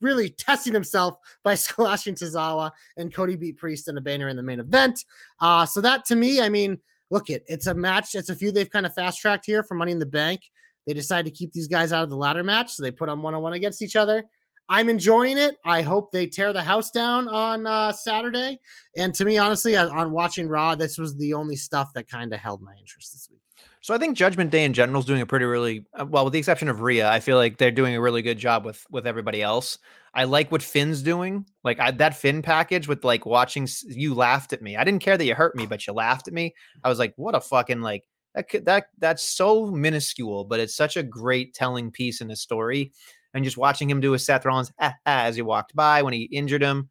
[0.00, 4.42] really testing himself by squashing Tozawa and Cody beat Priest and a banner in the
[4.42, 5.04] main event.
[5.40, 6.78] Uh, so that to me, I mean,
[7.10, 9.74] look it, it's a match, it's a few they've kind of fast tracked here for
[9.74, 10.42] Money in the Bank.
[10.86, 13.22] They decided to keep these guys out of the ladder match, so they put them
[13.22, 14.24] one on one against each other.
[14.70, 15.56] I'm enjoying it.
[15.64, 18.60] I hope they tear the house down on uh, Saturday.
[18.96, 22.38] And to me, honestly, on- watching Raw, this was the only stuff that kind of
[22.38, 23.40] held my interest this week.
[23.82, 26.34] So I think Judgment Day in general is doing a pretty really uh, well, with
[26.34, 27.10] the exception of Rhea.
[27.10, 29.78] I feel like they're doing a really good job with with everybody else.
[30.14, 31.46] I like what Finn's doing.
[31.64, 33.66] Like I, that Finn package with like watching.
[33.86, 34.76] You laughed at me.
[34.76, 36.54] I didn't care that you hurt me, but you laughed at me.
[36.84, 38.04] I was like, what a fucking like
[38.34, 38.64] that.
[38.66, 42.92] That that's so minuscule, but it's such a great telling piece in the story.
[43.32, 46.12] And just watching him do a Seth Rollins ah, ah, as he walked by when
[46.12, 46.88] he injured him,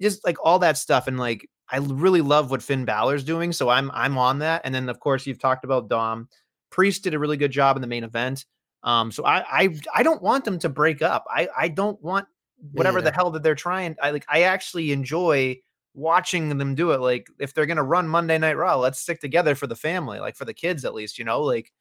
[0.00, 1.08] just like all that stuff.
[1.08, 4.62] And like I really love what Finn Balor's doing, so I'm I'm on that.
[4.64, 6.28] And then of course you've talked about Dom.
[6.70, 8.44] Priest did a really good job in the main event.
[8.84, 11.24] Um, so I I I don't want them to break up.
[11.28, 12.26] I I don't want
[12.70, 13.96] whatever the hell that they're trying.
[14.00, 15.60] I like I actually enjoy
[15.94, 17.00] watching them do it.
[17.00, 20.36] Like if they're gonna run Monday Night Raw, let's stick together for the family, like
[20.36, 21.18] for the kids at least.
[21.18, 21.72] You know, like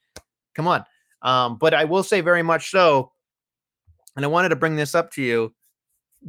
[0.55, 0.85] come on.
[1.21, 3.11] Um, but I will say very much so,
[4.15, 5.54] and I wanted to bring this up to you.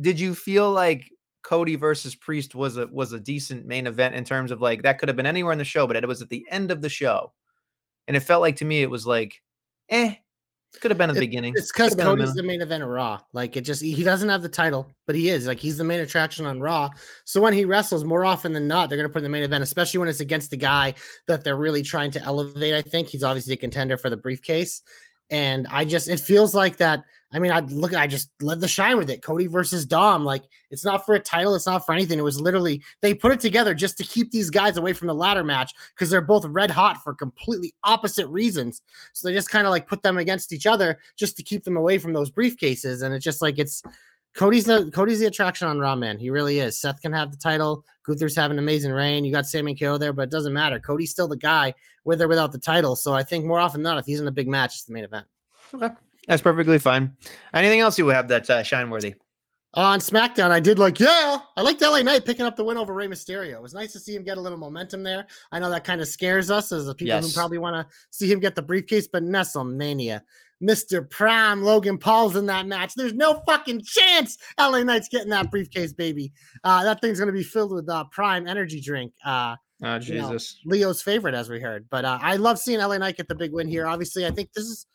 [0.00, 1.10] Did you feel like
[1.42, 4.98] Cody versus Priest was a was a decent main event in terms of like that
[4.98, 6.88] could have been anywhere in the show, but it was at the end of the
[6.88, 7.32] show,
[8.08, 9.42] and it felt like to me it was like,
[9.88, 10.14] eh,
[10.74, 11.52] it could have been at the It- beginning.
[11.56, 13.20] It's because Cody's the main event of Raw.
[13.34, 16.00] Like it just he doesn't have the title, but he is like he's the main
[16.00, 16.88] attraction on Raw.
[17.24, 19.62] So when he wrestles, more often than not, they're gonna put in the main event,
[19.64, 20.94] especially when it's against the guy
[21.26, 22.72] that they're really trying to elevate.
[22.72, 24.80] I think he's obviously a contender for the briefcase.
[25.28, 27.02] And I just it feels like that.
[27.32, 29.22] I mean, I look, I just led the shine with it.
[29.22, 30.24] Cody versus Dom.
[30.24, 32.18] Like it's not for a title, it's not for anything.
[32.18, 35.14] It was literally they put it together just to keep these guys away from the
[35.14, 38.82] ladder match because they're both red hot for completely opposite reasons.
[39.14, 41.76] So they just kind of like put them against each other just to keep them
[41.76, 43.02] away from those briefcases.
[43.02, 43.82] And it's just like it's
[44.34, 46.18] Cody's the Cody's the attraction on Raw, man.
[46.18, 46.78] He really is.
[46.78, 47.84] Seth can have the title.
[48.06, 49.24] Gunther's having an amazing reign.
[49.24, 50.80] You got Sami KO there, but it doesn't matter.
[50.80, 52.96] Cody's still the guy with or without the title.
[52.96, 54.92] So I think more often than not, if he's in a big match, it's the
[54.92, 55.26] main event.
[55.74, 55.90] Okay,
[56.28, 57.16] that's perfectly fine.
[57.54, 59.14] Anything else you would have that's uh, shine worthy?
[59.74, 62.92] On SmackDown, I did like, yeah, I liked LA Knight picking up the win over
[62.92, 63.52] Rey Mysterio.
[63.54, 65.26] It was nice to see him get a little momentum there.
[65.50, 67.26] I know that kind of scares us as the people Yes.
[67.28, 70.22] who probably want to see him get the briefcase, but Nestle Mania.
[70.62, 71.08] Mr.
[71.08, 72.94] Prime Logan Paul's in that match.
[72.94, 76.32] There's no fucking chance LA Knight's getting that briefcase, baby.
[76.62, 79.12] Uh, that thing's gonna be filled with uh, Prime energy drink.
[79.24, 80.60] Uh, Oh you know, Jesus.
[80.64, 81.86] Leo's favorite, as we heard.
[81.90, 83.88] But uh, I love seeing LA Knight get the big win here.
[83.88, 84.86] Obviously, I think this is.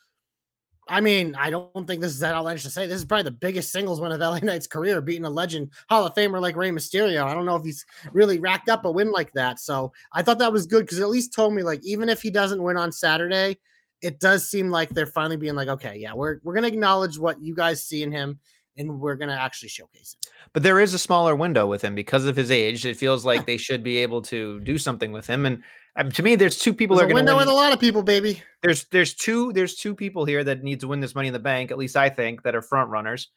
[0.89, 2.87] I mean, I don't think this is that outlandish to say.
[2.87, 6.05] This is probably the biggest singles win of LA Knight's career, beating a legend Hall
[6.05, 7.23] of Famer like Rey Mysterio.
[7.23, 9.59] I don't know if he's really racked up a win like that.
[9.59, 12.29] So I thought that was good because at least told me like even if he
[12.29, 13.57] doesn't win on Saturday,
[14.01, 17.41] it does seem like they're finally being like, okay, yeah, we're we're gonna acknowledge what
[17.41, 18.39] you guys see in him,
[18.77, 20.31] and we're gonna actually showcase him.
[20.53, 22.85] But there is a smaller window with him because of his age.
[22.85, 25.45] It feels like they should be able to do something with him.
[25.45, 25.63] And
[25.97, 27.47] um, to me, there's two people There's that are going to window win.
[27.47, 28.41] with a lot of people, baby.
[28.61, 31.39] there's there's two there's two people here that need to win this money in the
[31.39, 33.29] bank at least i think that are front runners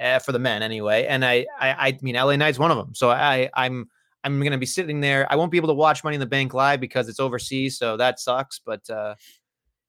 [0.00, 2.94] uh, for the men anyway and I, I i mean la knight's one of them
[2.94, 3.88] so i i'm
[4.24, 6.54] i'm gonna be sitting there i won't be able to watch money in the bank
[6.54, 9.14] live because it's overseas so that sucks but uh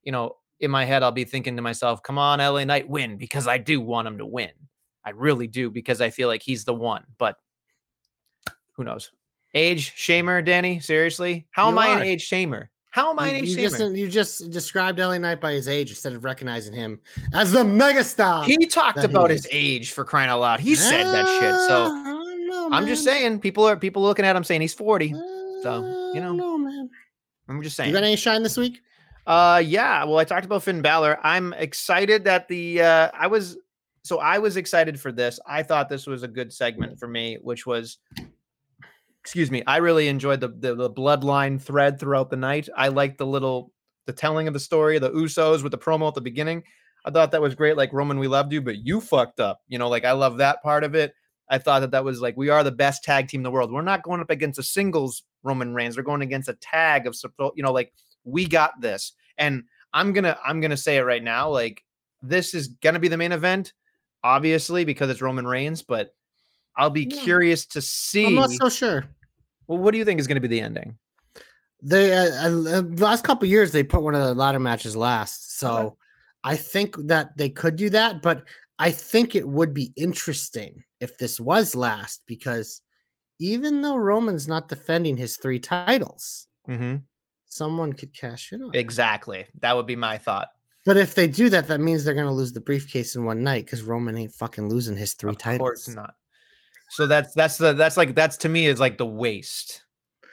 [0.04, 3.18] you know in my head i'll be thinking to myself come on la knight win
[3.18, 4.52] because i do want him to win
[5.06, 7.38] i really do because i feel like he's the one but
[8.76, 9.12] who knows
[9.54, 13.36] age shamer danny seriously how am You i an age shamer how am i an
[13.36, 16.74] age you shamer just you just described LA Knight by his age instead of recognizing
[16.74, 17.00] him
[17.34, 18.46] as the megastar.
[18.46, 20.60] He talked that he about his age for crying out loud.
[20.60, 21.56] He said that shit.
[21.68, 22.24] So Ah,
[22.70, 25.10] know, I'm just saying, people are people looking at him saying he's 40.
[25.62, 26.90] so you know, know, man.
[27.48, 27.90] I'm just saying.
[27.90, 28.82] You got any shine this week?
[29.26, 30.04] Uh yeah.
[30.04, 31.20] Well, I talked about Finn Balor.
[31.24, 33.58] I'm excited that the uh I was
[34.04, 35.40] so I was excited for this.
[35.46, 38.00] I thought this was a good segment for me, which was
[39.24, 39.64] excuse me.
[39.66, 42.68] I really enjoyed the the, the bloodline thread throughout the night.
[42.76, 43.72] I liked the little
[44.06, 46.64] the telling of the story, the Usos with the promo at the beginning.
[47.06, 47.78] I thought that was great.
[47.78, 49.62] Like Roman, we loved you, but you fucked up.
[49.70, 51.14] You know, like I love that part of it.
[51.50, 53.72] I thought that that was like we are the best tag team in the world.
[53.72, 55.96] We're not going up against a singles Roman Reigns.
[55.96, 57.94] We're going against a tag of suppo- you know, like
[58.26, 59.14] we got this.
[59.38, 61.50] And I'm gonna I'm gonna say it right now.
[61.50, 61.82] Like
[62.22, 63.72] this is gonna be the main event,
[64.22, 65.82] obviously because it's Roman Reigns.
[65.82, 66.14] But
[66.78, 67.22] I'll be Yeah.
[67.22, 68.26] curious to see.
[68.28, 69.06] I'm not so sure.
[69.68, 70.98] well, what do you think is gonna be the ending?
[71.82, 72.50] They uh, uh,
[72.82, 75.96] the last couple years they put one of the ladder matches last, so Okay.
[76.46, 78.22] I think that they could do that.
[78.22, 78.44] But
[78.80, 82.82] I think it would be interesting if this was last because
[83.40, 86.98] even though Roman's not defending his three titles, Mm-hmm.
[87.46, 88.72] someone could cash in on.
[88.74, 89.46] Exactly.
[89.60, 90.48] That would be my thought.
[90.86, 93.44] But if they do that, that means they're going to lose the briefcase in one
[93.44, 95.56] night because Roman ain't fucking losing his three of titles.
[95.58, 96.16] Of course not.
[96.94, 99.84] So that's that's the that's like that's to me is like the waste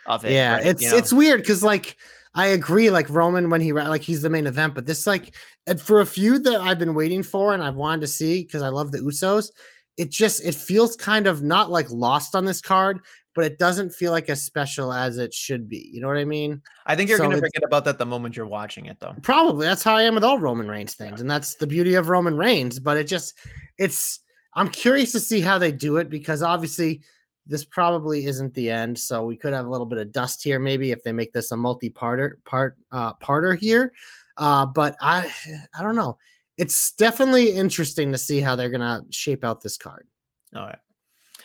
[0.06, 0.32] of it.
[0.32, 0.66] yeah, right?
[0.66, 0.96] it's You know?
[0.98, 1.96] it's weird because like
[2.34, 5.34] I agree, like Roman when he like he's the main event, but this like
[5.66, 8.60] and for a feud that I've been waiting for and I've wanted to see because
[8.60, 9.50] I love the Usos,
[9.96, 13.00] it just it feels kind of not like lost on this card,
[13.34, 15.90] but it doesn't feel like as special as it should be.
[15.92, 16.60] You know what I mean?
[16.84, 19.14] I think you're so gonna forget about that the moment you're watching it though.
[19.22, 22.10] Probably that's how I am with all Roman Reigns things, and that's the beauty of
[22.10, 22.78] Roman Reigns.
[22.78, 23.34] But it just
[23.78, 24.20] it's
[24.54, 27.02] I'm curious to see how they do it because obviously
[27.46, 28.98] this probably isn't the end.
[28.98, 31.52] So we could have a little bit of dust here, maybe if they make this
[31.52, 33.92] a multi-parter part uh parter here.
[34.36, 35.30] Uh, but I
[35.78, 36.18] I don't know.
[36.56, 40.06] It's definitely interesting to see how they're gonna shape out this card.
[40.54, 40.78] All right.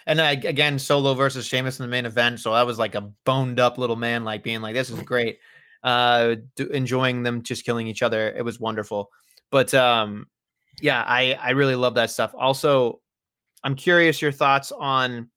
[0.08, 2.40] And I, again, Solo versus Sheamus in the main event.
[2.40, 5.40] So I was like a boned up little man, like being like, "This is great."
[5.84, 8.32] Uh, do, enjoying them just killing each other.
[8.32, 9.12] It was wonderful.
[9.52, 10.28] But um,
[10.82, 12.34] yeah, I I really love that stuff.
[12.38, 13.02] Also,
[13.64, 15.30] I'm curious your thoughts on.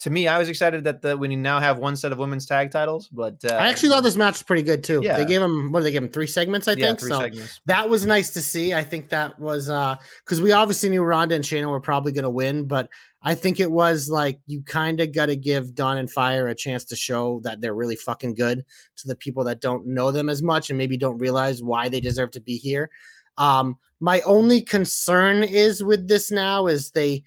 [0.00, 2.44] To me, I was excited that the, when you now have one set of women's
[2.44, 5.00] tag titles, but uh, I actually thought this match was pretty good too.
[5.00, 5.16] Yeah.
[5.16, 6.66] They gave him what did they give him three segments?
[6.66, 7.20] I yeah, think three so.
[7.20, 7.60] segments.
[7.66, 8.74] that was nice to see.
[8.74, 12.30] I think that was uh because we obviously knew Ronda and Shayna were probably gonna
[12.30, 12.88] win, but
[13.24, 16.54] I think it was like you kind of got to give Dawn and Fyre a
[16.54, 18.64] chance to show that they're really fucking good
[18.96, 22.00] to the people that don't know them as much and maybe don't realize why they
[22.00, 22.90] deserve to be here.
[23.38, 27.22] Um, my only concern is with this now is they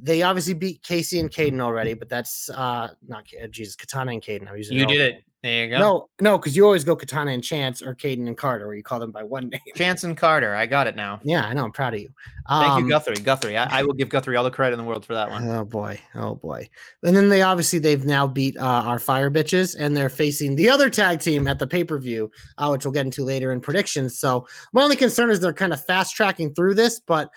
[0.00, 4.22] they obviously beat Casey and Kayden already, but that's uh not Ca- Jesus Katana and
[4.22, 4.48] Kayden.
[4.48, 5.24] I'm using You did it.
[5.42, 5.78] There you go.
[5.78, 8.84] No, no, because you always go Katana and Chance or Kayden and Carter, where you
[8.84, 9.60] call them by one name.
[9.74, 10.54] Chance and Carter.
[10.54, 11.18] I got it now.
[11.24, 11.64] Yeah, I know.
[11.64, 12.10] I'm proud of you.
[12.48, 13.16] Thank Um, you, Guthrie.
[13.16, 13.56] Guthrie.
[13.56, 15.48] I, I will give Guthrie all the credit in the world for that one.
[15.48, 16.68] Oh boy, oh boy.
[17.02, 20.70] And then they obviously they've now beat uh, our fire bitches, and they're facing the
[20.70, 23.60] other tag team at the pay per view, uh, which we'll get into later in
[23.60, 24.20] predictions.
[24.20, 27.30] So my only concern is they're kind of fast tracking through this, but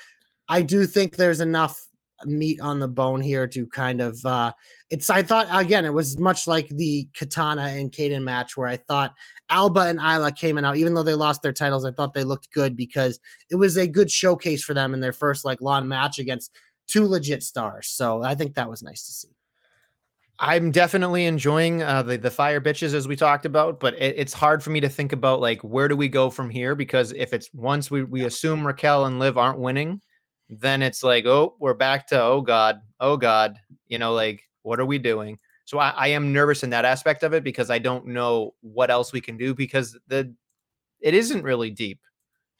[0.48, 1.85] I do think there's enough
[2.23, 4.51] meat on the bone here to kind of uh
[4.89, 8.78] it's I thought again it was much like the Katana and Kayden match where I
[8.78, 9.13] thought
[9.49, 12.23] Alba and Isla came in out even though they lost their titles I thought they
[12.23, 15.88] looked good because it was a good showcase for them in their first like lawn
[15.88, 16.51] match against
[16.88, 17.88] two legit stars.
[17.88, 19.30] So I think that was nice to see.
[20.38, 24.34] I'm definitely enjoying uh, the the fire bitches as we talked about, but it, it's
[24.34, 26.75] hard for me to think about like where do we go from here?
[26.75, 30.01] Because if it's once we we assume Raquel and Liv aren't winning,
[30.49, 34.79] then it's like oh we're back to oh god oh god you know like what
[34.79, 35.38] are we doing?
[35.65, 38.91] So I, I am nervous in that aspect of it because I don't know what
[38.91, 40.34] else we can do because the
[40.99, 41.99] it isn't really deep,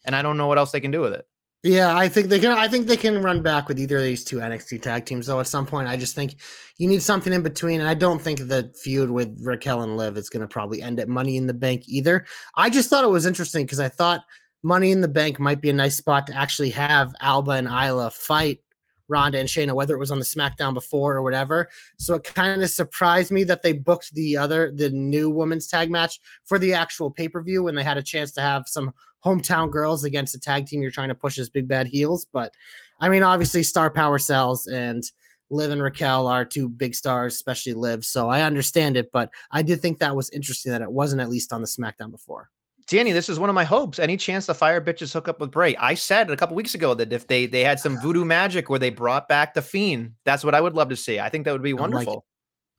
[0.06, 1.28] and I don't know what else they can do with it.
[1.64, 2.52] Yeah, I think they can.
[2.52, 5.26] I think they can run back with either of these two NXT tag teams.
[5.26, 6.36] Though at some point, I just think
[6.78, 10.16] you need something in between, and I don't think the feud with Raquel and Liv
[10.16, 12.26] is going to probably end at Money in the Bank either.
[12.56, 14.22] I just thought it was interesting because I thought
[14.66, 18.10] Money in the Bank might be a nice spot to actually have Alba and Isla
[18.10, 18.62] fight
[19.08, 21.70] Ronda and Shayna, whether it was on the SmackDown before or whatever.
[22.00, 25.92] So it kind of surprised me that they booked the other, the new women's tag
[25.92, 28.92] match for the actual pay per view when they had a chance to have some
[29.24, 32.26] hometown girls against a tag team you're trying to push as big bad heels.
[32.34, 32.52] But
[33.00, 35.04] I mean, obviously, star power sells, and
[35.52, 38.04] Liv and Raquel are two big stars, especially Liv.
[38.04, 41.30] So I understand it, but I did think that was interesting that it wasn't at
[41.30, 42.50] least on the SmackDown before.
[42.88, 43.98] Danny, this is one of my hopes.
[43.98, 45.76] Any chance the fire bitches hook up with Bray?
[45.78, 48.78] I said a couple weeks ago that if they they had some voodoo magic where
[48.80, 51.20] they brought back the fiend, that's what I would love to see.
[51.20, 52.26] I think that would be Don't wonderful.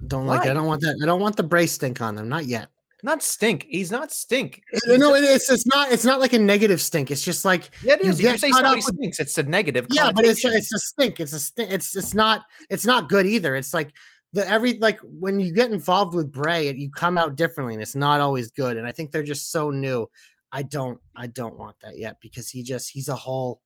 [0.00, 0.50] Like don't like it.
[0.50, 0.98] I don't want that.
[1.02, 2.28] I don't want the Bray stink on them.
[2.28, 2.68] Not yet.
[3.02, 3.66] Not stink.
[3.68, 4.62] He's not stink.
[4.86, 7.10] You know, it- it's it's not it's not like a negative stink.
[7.10, 9.86] It's just like Yeah, it you you say somebody with- stinks, it's a negative.
[9.90, 11.18] yeah, but it's it's a stink.
[11.20, 11.70] It's a stink.
[11.72, 13.56] It's it's not it's not good either.
[13.56, 13.92] It's like
[14.32, 17.94] the every like when you get involved with Bray, you come out differently, and it's
[17.94, 18.76] not always good.
[18.76, 20.08] And I think they're just so new.
[20.52, 23.60] I don't I don't want that yet because he just he's a whole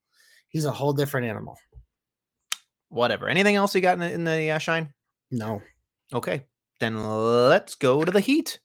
[0.49, 1.57] he's a whole different animal.
[2.89, 3.29] whatever.
[3.29, 4.93] Anything else you got in the, in the uh, shine?
[5.31, 5.63] No.
[6.13, 6.45] Okay,
[6.81, 8.59] then let's go to the heat.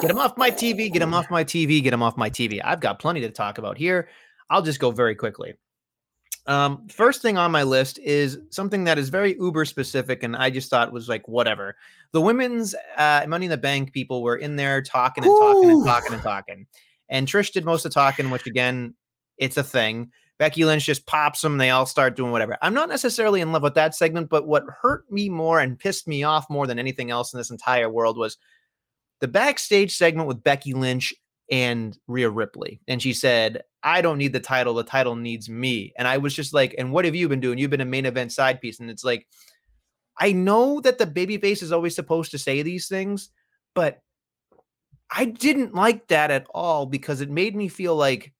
[0.00, 0.92] Get him off my TV.
[0.92, 1.82] Get him off my TV.
[1.82, 2.60] Get him off my TV.
[2.62, 4.08] I've got plenty to talk about here.
[4.50, 5.54] I'll just go very quickly.
[6.46, 10.50] Um, first thing on my list is something that is very uber specific, and I
[10.50, 11.76] just thought was like whatever.
[12.12, 15.84] The women's uh, Money in the Bank people were in there talking and talking and
[15.84, 16.66] talking and talking,
[17.08, 18.94] and Trish did most of the talking, which again,
[19.38, 20.10] it's a thing.
[20.38, 21.58] Becky Lynch just pops them.
[21.58, 22.58] They all start doing whatever.
[22.62, 26.08] I'm not necessarily in love with that segment, but what hurt me more and pissed
[26.08, 28.38] me off more than anything else in this entire world was
[29.20, 31.14] the backstage segment with Becky Lynch
[31.50, 32.80] and Rhea Ripley.
[32.88, 34.74] And she said, I don't need the title.
[34.74, 35.92] The title needs me.
[35.98, 37.58] And I was just like, and what have you been doing?
[37.58, 38.80] You've been a main event side piece.
[38.80, 39.26] And it's like,
[40.18, 43.30] I know that the babyface is always supposed to say these things,
[43.74, 44.00] but
[45.10, 48.32] I didn't like that at all because it made me feel like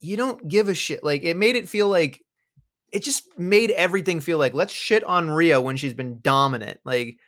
[0.00, 1.04] you don't give a shit.
[1.04, 2.22] Like it made it feel like
[2.92, 6.80] it just made everything feel like let's shit on Rhea when she's been dominant.
[6.84, 7.18] Like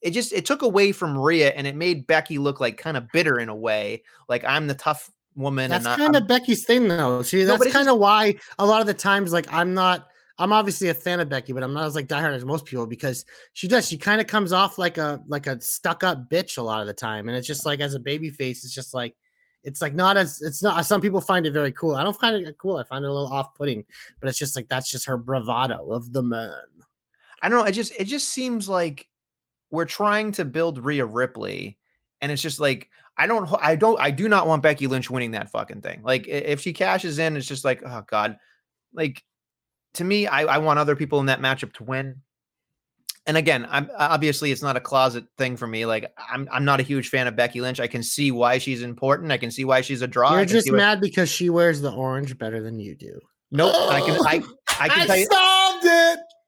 [0.00, 3.10] it just it took away from Rhea and it made Becky look like kind of
[3.12, 4.02] bitter in a way.
[4.28, 7.22] Like I'm the tough woman That's kind of Becky's thing though.
[7.22, 10.08] See, that's it's kind of why a lot of the times, like I'm not.
[10.40, 12.86] I'm obviously a fan of Becky, but I'm not as like diehard as most people
[12.86, 13.88] because she does.
[13.88, 16.86] She kind of comes off like a like a stuck up bitch a lot of
[16.86, 19.16] the time, and it's just like as a baby face, it's just like
[19.64, 20.86] it's like not as it's not.
[20.86, 21.96] Some people find it very cool.
[21.96, 22.76] I don't find it cool.
[22.76, 23.84] I find it a little off putting,
[24.20, 26.52] but it's just like that's just her bravado of the man.
[27.42, 27.64] I don't know.
[27.64, 29.07] It just it just seems like
[29.70, 31.78] we're trying to build Rhea Ripley,
[32.20, 35.32] and it's just like I don't I don't I do not want Becky Lynch winning
[35.32, 36.02] that fucking thing.
[36.02, 38.38] Like if she cashes in, it's just like oh god,
[38.92, 39.24] like
[39.94, 42.22] to me, I I want other people in that matchup to win.
[43.26, 45.84] And again, I'm obviously it's not a closet thing for me.
[45.84, 47.80] Like I'm I'm not a huge fan of Becky Lynch.
[47.80, 49.32] I can see why she's important.
[49.32, 50.34] I can see why she's a draw.
[50.34, 53.20] You're just see what- mad because she wears the orange better than you do.
[53.50, 53.74] Nope.
[53.74, 54.42] I can I
[54.80, 55.28] I can tell you.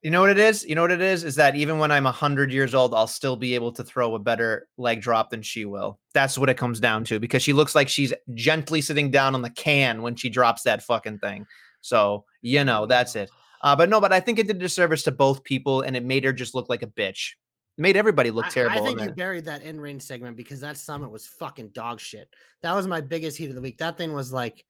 [0.02, 0.64] You know what it is?
[0.64, 1.24] You know what it is?
[1.24, 4.18] Is that even when I'm 100 years old, I'll still be able to throw a
[4.18, 5.98] better leg drop than she will.
[6.14, 9.42] That's what it comes down to because she looks like she's gently sitting down on
[9.42, 11.46] the can when she drops that fucking thing.
[11.82, 13.30] So, you know, that's it.
[13.62, 16.04] Uh, but no, but I think it did a disservice to both people and it
[16.04, 17.32] made her just look like a bitch.
[17.76, 18.86] It made everybody look I- terrible.
[18.86, 22.00] I, in think you buried that in range segment because that summit was fucking dog
[22.00, 22.28] shit.
[22.62, 23.76] That was my biggest heat of the week.
[23.78, 24.64] That thing was like,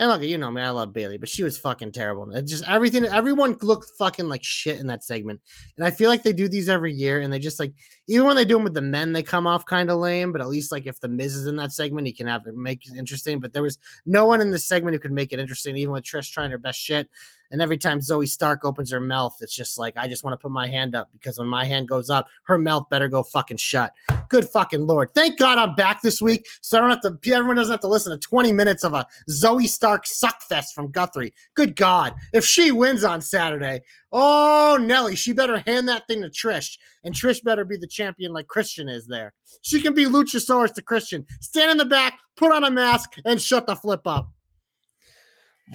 [0.00, 2.34] and look, you know, man, I love Bayley, but she was fucking terrible.
[2.34, 5.42] It just everything, everyone looked fucking like shit in that segment.
[5.76, 7.74] And I feel like they do these every year, and they just like,
[8.08, 10.32] even when they do them with the men, they come off kind of lame.
[10.32, 12.56] But at least like if the Miz is in that segment, he can have it
[12.56, 13.40] make it interesting.
[13.40, 16.04] But there was no one in the segment who could make it interesting, even with
[16.04, 17.06] Trish trying her best shit.
[17.50, 20.42] And every time Zoey Stark opens her mouth, it's just like, I just want to
[20.42, 23.56] put my hand up because when my hand goes up, her mouth better go fucking
[23.56, 23.92] shut.
[24.28, 25.12] Good fucking Lord.
[25.14, 26.46] Thank God I'm back this week.
[26.60, 29.06] So I don't have to, everyone doesn't have to listen to 20 minutes of a
[29.28, 31.34] Zoey Stark suckfest from Guthrie.
[31.54, 32.14] Good God.
[32.32, 33.80] If she wins on Saturday,
[34.12, 36.78] oh, Nelly, she better hand that thing to Trish.
[37.02, 39.32] And Trish better be the champion like Christian is there.
[39.62, 41.26] She can be Luchasaurus to Christian.
[41.40, 44.30] Stand in the back, put on a mask, and shut the flip up.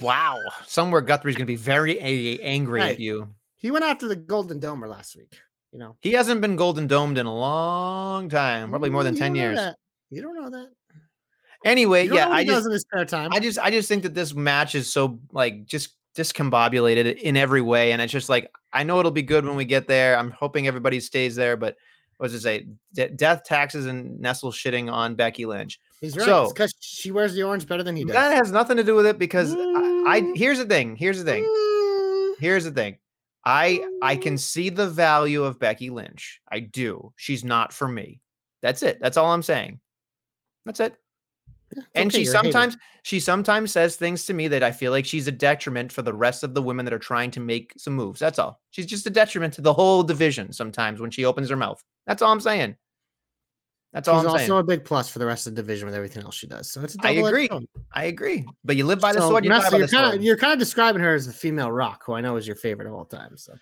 [0.00, 0.38] Wow.
[0.66, 3.28] Somewhere Guthrie's going to be very a- angry at you.
[3.56, 5.34] He went after the Golden Domer last week.
[5.72, 9.20] you know, He hasn't been golden domed in a long time, probably more than you
[9.20, 9.56] ten years.
[9.58, 9.76] that.
[10.10, 10.68] You don't know that.
[11.64, 13.30] Anyway, You yeah, I just in his spare time.
[13.32, 17.60] I just I just think that this match is so like just discombobulated in every
[17.62, 20.16] way, and it's just like I know it'll be good when we get there.
[20.18, 21.76] I'm hoping everybody stays there, but
[22.18, 22.66] what does it say?
[22.94, 25.80] De- death, taxes, and Nestle shitting on Becky Lynch.
[26.00, 26.26] He's right.
[26.26, 28.12] so- because she wears the orange better than he does.
[28.14, 29.58] That has nothing to do with it because I,
[30.06, 30.36] I Mm.
[30.36, 30.96] here's the thing.
[30.96, 31.44] Here's the thing.
[31.44, 32.98] Mm, Here's the thing.
[33.44, 36.40] I I can see the value of Becky Lynch.
[36.50, 37.12] I do.
[37.16, 38.20] She's not for me.
[38.62, 38.98] That's it.
[39.00, 39.80] That's all I'm saying.
[40.64, 40.94] That's it.
[41.70, 45.06] it's and okay, she sometimes she sometimes says things to me that I feel like
[45.06, 47.94] she's a detriment for the rest of the women that are trying to make some
[47.94, 48.18] moves.
[48.20, 48.60] That's all.
[48.72, 51.82] She's just a detriment to the whole division sometimes when she opens her mouth.
[52.06, 52.76] That's all I'm saying.
[53.96, 54.50] That's all She's I'm also saying.
[54.60, 56.70] a big plus for the rest of the division with everything else she does.
[56.70, 57.48] So it's a I agree.
[57.94, 58.44] I agree.
[58.62, 60.16] But you live by the So, sword, you die by you're the kind sword.
[60.18, 62.56] of you're kind of describing her as the female rock, who I know is your
[62.56, 63.38] favorite of all time.
[63.38, 63.54] So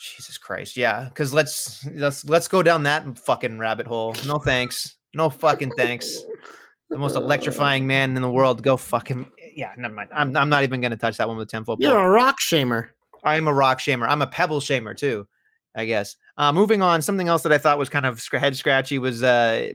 [0.00, 0.76] Jesus Christ.
[0.76, 4.16] Yeah, because let's let's let's go down that fucking rabbit hole.
[4.26, 4.96] No thanks.
[5.14, 6.20] No fucking thanks.
[6.90, 8.64] The most electrifying man in the world.
[8.64, 9.70] Go fucking yeah.
[9.78, 10.10] Never mind.
[10.12, 11.80] I'm I'm not even gonna touch that one with a tenfold.
[11.80, 12.88] you're a rock shamer.
[13.22, 14.08] I'm a rock shamer.
[14.08, 15.28] I'm a pebble shamer too,
[15.76, 16.16] I guess.
[16.38, 19.72] Uh, moving on, something else that I thought was kind of head scratchy was uh,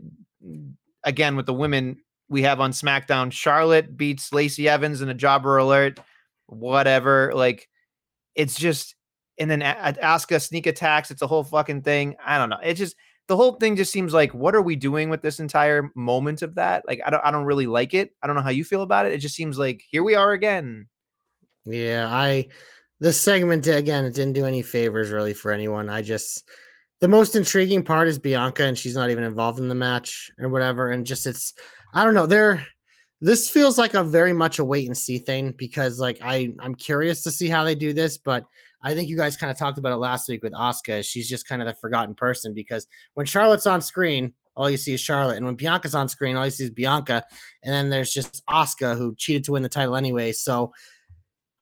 [1.03, 1.97] again with the women
[2.29, 3.31] we have on SmackDown.
[3.31, 5.99] Charlotte beats Lacey Evans in a jobber alert.
[6.47, 7.67] Whatever, like
[8.35, 8.95] it's just,
[9.39, 11.09] and then Asuka sneak attacks.
[11.09, 12.15] It's a whole fucking thing.
[12.23, 12.59] I don't know.
[12.61, 12.95] It just
[13.27, 16.55] the whole thing just seems like what are we doing with this entire moment of
[16.55, 16.83] that?
[16.85, 18.11] Like I don't I don't really like it.
[18.21, 19.13] I don't know how you feel about it.
[19.13, 20.87] It just seems like here we are again.
[21.65, 22.47] Yeah, I
[23.01, 25.89] this segment uh, again, it didn't do any favors really for anyone.
[25.89, 26.47] I just
[27.01, 30.49] the most intriguing part is Bianca, and she's not even involved in the match or
[30.49, 30.91] whatever.
[30.91, 31.53] And just it's
[31.95, 32.27] I don't know.
[32.27, 32.65] There,
[33.19, 36.75] this feels like a very much a wait and see thing because like I I'm
[36.75, 38.45] curious to see how they do this, but
[38.83, 41.03] I think you guys kind of talked about it last week with Asuka.
[41.03, 42.85] She's just kind of the forgotten person because
[43.15, 46.45] when Charlotte's on screen, all you see is Charlotte, and when Bianca's on screen, all
[46.45, 47.23] you see is Bianca,
[47.63, 50.33] and then there's just Asuka who cheated to win the title anyway.
[50.33, 50.71] So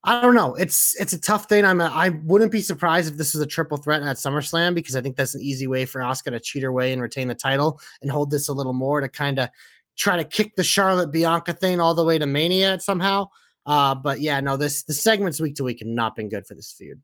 [0.04, 0.56] I don't know.
[0.56, 1.66] It's it's a tough thing.
[1.66, 4.96] I'm a, I wouldn't be surprised if this was a triple threat at SummerSlam because
[4.96, 7.36] I think that's an easy way for Asuka to cheat her way and retain the
[7.36, 9.50] title and hold this a little more to kind of
[9.98, 13.28] try to kick the Charlotte Bianca thing all the way to Mania somehow.
[13.66, 16.56] Uh, but yeah, no, this the segments week to week have not been good for
[16.56, 17.02] this feud.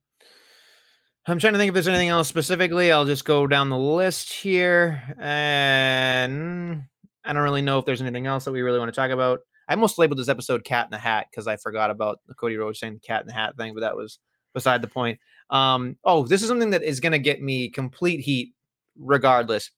[1.27, 2.91] I'm trying to think if there's anything else specifically.
[2.91, 5.15] I'll just go down the list here.
[5.19, 6.83] And
[7.25, 9.39] I don't really know if there's anything else that we really want to talk about.
[9.67, 12.79] I almost labeled this episode Cat in the Hat because I forgot about Cody Rhodes
[12.79, 14.19] saying Cat in the Hat thing, but that was
[14.53, 15.19] beside the point.
[15.49, 18.53] Um, oh, this is something that is going to get me complete heat
[18.97, 19.71] regardless.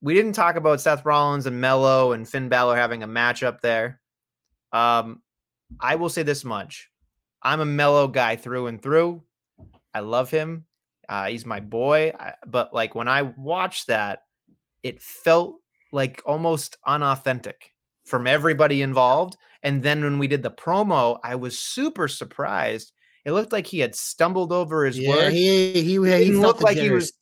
[0.00, 3.60] We didn't talk about Seth Rollins and Melo and Finn Balor having a match up
[3.60, 4.00] there.
[4.72, 5.22] Um,
[5.80, 6.88] I will say this much.
[7.42, 9.22] I'm a Melo guy through and through.
[9.94, 10.66] I love him.
[11.08, 12.12] Uh, he's my boy.
[12.18, 14.22] I, but like when I watched that,
[14.82, 15.56] it felt
[15.92, 17.72] like almost unauthentic
[18.08, 19.36] from everybody involved.
[19.62, 22.92] And then when we did the promo, I was super surprised.
[23.24, 25.34] It looked like he had stumbled over his Yeah, words.
[25.34, 27.12] he he he, didn't felt look the like he was-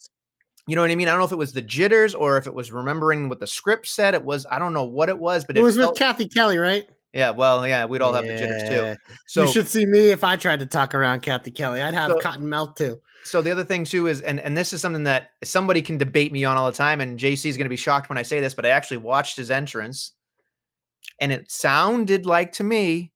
[0.68, 1.08] You know what I mean?
[1.08, 3.46] I don't know if it was the jitters or if it was remembering what the
[3.46, 4.14] script said.
[4.14, 6.58] It was I don't know what it was, but It it, was with Cathy Kelley,
[6.58, 6.88] right?
[7.12, 7.30] yeah.
[7.30, 9.14] Well, yeah, we'd all have the jitters too.
[9.26, 11.80] So you should see me if I tried to talk around Cathy Kelley.
[11.80, 13.00] I'd have So- cotton mouth too.
[13.24, 16.30] so the other thing too is and and this is something that somebody can debate
[16.32, 18.38] me on all the time and jc is going to be shocked when i say
[18.40, 20.12] this but i actually watched his entrance
[21.20, 23.12] and it sounded like to me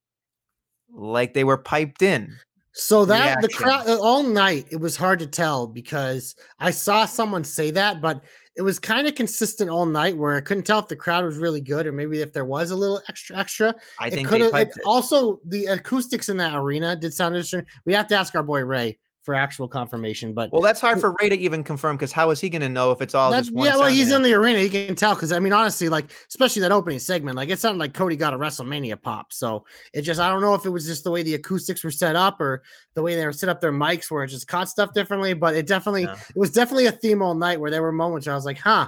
[0.93, 2.35] like they were piped in
[2.73, 7.43] So that the crowd all night, it was hard to tell because I saw someone
[7.43, 8.23] say that, but
[8.55, 11.37] it was kind of consistent all night where I couldn't tell if the crowd was
[11.37, 13.75] really good or maybe if there was a little extra extra.
[13.99, 14.83] i it think could they have piped it.
[14.85, 17.65] also the acoustics in that arena did sound interesting.
[17.85, 21.15] We have to ask our boy Ray for actual confirmation, but well that's hard for
[21.21, 23.45] ray to even confirm because how is he going to know if it's all That's-
[23.47, 24.57] just one yeah, well, he's in the arena.
[24.59, 27.77] he can tell because I mean, honestly, like especially that opening segment, like it sounded
[27.79, 29.31] like Cody got a WrestleMania pop.
[29.31, 29.63] So
[29.93, 32.15] it just I don't know if it was just the way the acoustics were set
[32.15, 32.63] up or
[32.95, 35.33] the way they were set up their mics where it just caught stuff differently.
[35.33, 36.13] But it definitely Yeah.
[36.15, 38.57] it was definitely a theme all night where there were moments where I was like,
[38.57, 38.87] huh,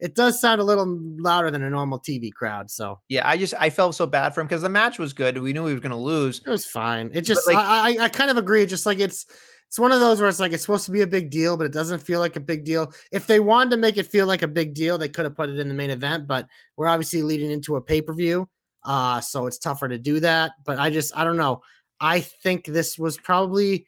[0.00, 2.70] it does sound a little louder than a normal TV crowd.
[2.70, 5.36] So yeah i just i felt so bad for him because the match was good
[5.36, 7.10] we knew he was going to lose it was fine.
[7.12, 8.64] It just like- I, I I kind of agree.
[8.66, 9.26] Just like it's
[9.70, 11.64] it's one of those where it's like it's supposed to be a big deal, but
[11.64, 12.92] it doesn't feel like a big deal.
[13.12, 15.48] If they wanted to make it feel like a big deal, they could have put
[15.48, 18.48] it in the main event, but we're obviously leading into a pay-per-view.
[18.84, 20.52] Uh, so it's tougher to do that.
[20.66, 21.62] But I just I don't know.
[22.00, 23.86] I think this was probably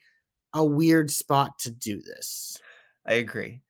[0.54, 2.58] a weird spot to do this.
[3.06, 3.60] i agree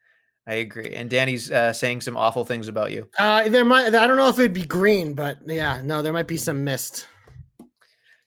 [0.49, 4.07] i agree and danny's uh, saying some awful things about you Uh there might I
[4.07, 7.07] don't know if it'd be green, but yeah, no, there might be some mist.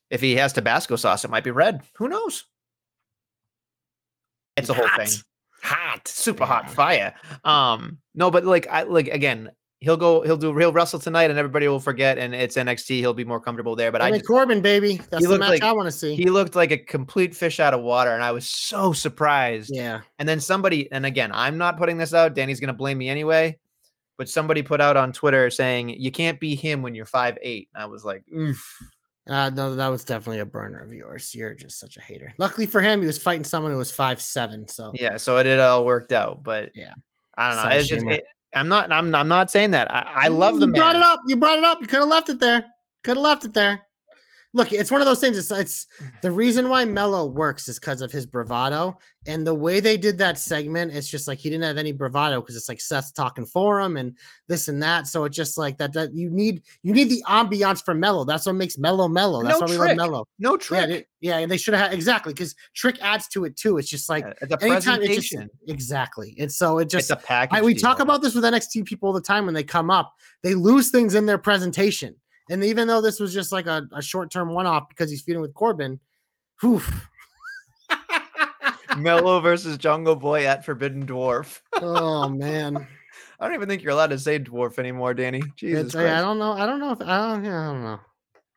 [0.10, 2.46] if he has tabasco sauce it might be red who knows
[4.58, 5.08] it's a whole thing
[5.64, 5.78] Hot.
[5.78, 7.14] hot, super hot fire.
[7.44, 11.38] Um, no, but like I like again, he'll go, he'll do, he'll wrestle tonight, and
[11.40, 12.98] everybody will forget, and it's NXT.
[13.00, 13.92] He'll be more comfortable there.
[13.92, 15.92] But I I mean, just, Corbin, baby, that's the looked match like- I want to
[15.92, 16.16] see.
[16.16, 19.72] he looked like a complete fish out of water, and I was so surprised.
[19.74, 22.34] yeah, And then somebody, and again, I'm not putting this out.
[22.36, 23.58] Danny's gonna blame me anyway.
[24.18, 27.68] But somebody put out on Twitter saying you can't be him when you're five eight.
[27.76, 28.78] I was like, oof.
[29.28, 31.34] Uh, no, that was definitely a burner of yours.
[31.34, 32.34] You're just such a hater.
[32.38, 34.68] Luckily for him, he was fighting someone who was five seven.
[34.68, 36.44] So Yeah, so it, it all worked out.
[36.44, 36.94] But Yeah.
[37.38, 37.76] I don't know.
[37.76, 38.24] It's just, it-
[38.54, 38.90] I'm not.
[38.92, 39.14] I'm.
[39.14, 39.92] I'm not saying that.
[39.92, 41.20] I, I love the You brought it up.
[41.28, 41.82] You brought it up.
[41.82, 42.66] You could have left it there.
[43.04, 43.85] Could have left it there.
[44.56, 45.38] Look, it's one of those things.
[45.38, 46.16] It's, it's mm-hmm.
[46.22, 48.98] the reason why Melo works is because of his bravado
[49.28, 50.94] and the way they did that segment.
[50.94, 53.98] It's just like he didn't have any bravado because it's like Seth's talking for him
[53.98, 54.16] and
[54.48, 55.08] this and that.
[55.08, 55.92] So it's just like that.
[55.92, 58.24] That you need you need the ambiance for Melo.
[58.24, 59.44] That's what makes Melo Melo.
[59.44, 59.88] That's No why we trick.
[59.90, 60.28] love Melo.
[60.40, 60.88] No Yeah, trick.
[60.88, 63.78] they, yeah, and they should have exactly because Trick adds to it too.
[63.78, 65.50] It's just like Yeah, it's a anytime it just presentation.
[65.68, 66.36] exactly.
[66.40, 67.58] And so it just it's a package.
[67.58, 67.82] I, we deal.
[67.82, 70.92] talk about this with NXT people all the time when they come up, they lose
[70.92, 72.16] things in their presentation.
[72.50, 75.22] And even though this was just like a, a short term one off because he's
[75.22, 76.00] feuding with Corbin,
[76.62, 76.82] whew,
[78.98, 81.62] Melo versus Jungle Boy at Forbidden Dwarf.
[81.82, 82.88] oh man,
[83.40, 85.42] I don't even think you're allowed to say dwarf anymore, Danny.
[85.56, 86.54] Jesus it's, I, I don't know.
[86.54, 88.00] I don't know if I don't, yeah, I don't know.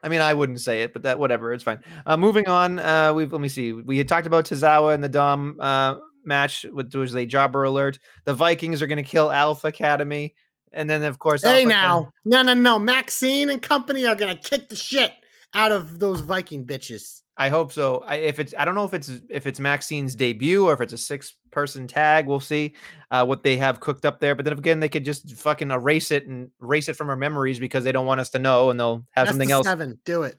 [0.03, 1.81] I mean, I wouldn't say it, but that whatever, it's fine.
[2.07, 3.73] Uh, moving on, uh, we've let me see.
[3.73, 7.99] We had talked about Tozawa and the Dom uh, match, which was a jobber alert.
[8.25, 10.35] The Vikings are going to kill Alpha Academy,
[10.73, 12.79] and then of course, Hey now, no, no, no.
[12.79, 15.13] Maxxine and company are gonna kick the shit
[15.55, 17.23] out of those Viking bitches.
[17.37, 18.03] I hope so.
[18.05, 20.93] I, if it's, I don't know if it's if it's Maxxine's debut or if it's
[20.93, 22.27] a six person tag.
[22.27, 22.75] We'll see
[23.13, 24.35] uh, what they have cooked up there.
[24.35, 27.61] But then again, they could just fucking erase it and erase it from our memories
[27.61, 29.67] because they don't want us to know, and they'll have That's something else.
[29.67, 30.39] Seven, do it.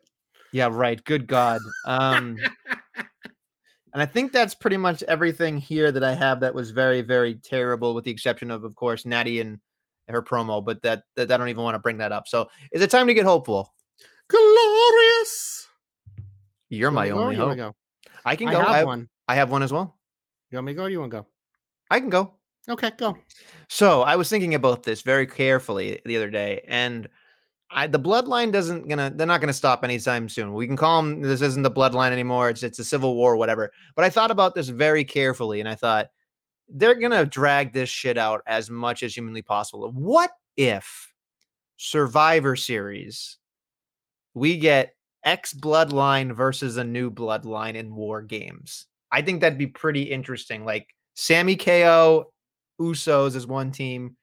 [0.52, 1.02] Yeah, right.
[1.06, 1.62] Good God.
[1.86, 2.38] Um,
[3.94, 7.36] and I think that's pretty much everything here that I have that was very, very
[7.36, 9.60] terrible, with the exception of, of course, Natty and
[10.10, 10.64] her promo.
[10.64, 12.28] But that, that I don't even want to bring that up.
[12.28, 13.74] So, is it time to get hopeful?
[14.30, 15.68] Glorious.
[16.70, 17.58] You're my wanna go or only hope.
[17.58, 17.76] Go?
[18.26, 18.60] I can go.
[18.60, 19.10] I have I, one.
[19.28, 19.98] I have one as well.
[20.52, 20.84] You want me to go?
[20.84, 21.28] Or you want to go?
[21.90, 22.34] I can go.
[22.70, 23.18] Okay, go.
[23.68, 27.08] So I was thinking about this very carefully the other day, and
[27.72, 30.54] I the bloodline doesn't gonna they're not gonna stop anytime soon.
[30.54, 32.50] We can call them this isn't the bloodline anymore.
[32.50, 33.72] It's it's a civil war, whatever.
[33.96, 36.10] But I thought about this very carefully, and I thought
[36.72, 39.92] they're gonna drag this shit out as much as humanly possible.
[39.92, 41.12] What if
[41.78, 43.38] Survivor Series
[44.34, 44.94] we get
[45.24, 48.86] X bloodline versus a new bloodline in war games?
[49.12, 50.66] I think that'd be pretty interesting.
[50.66, 52.32] Like Sami KO,
[52.80, 54.16] Usos as one team.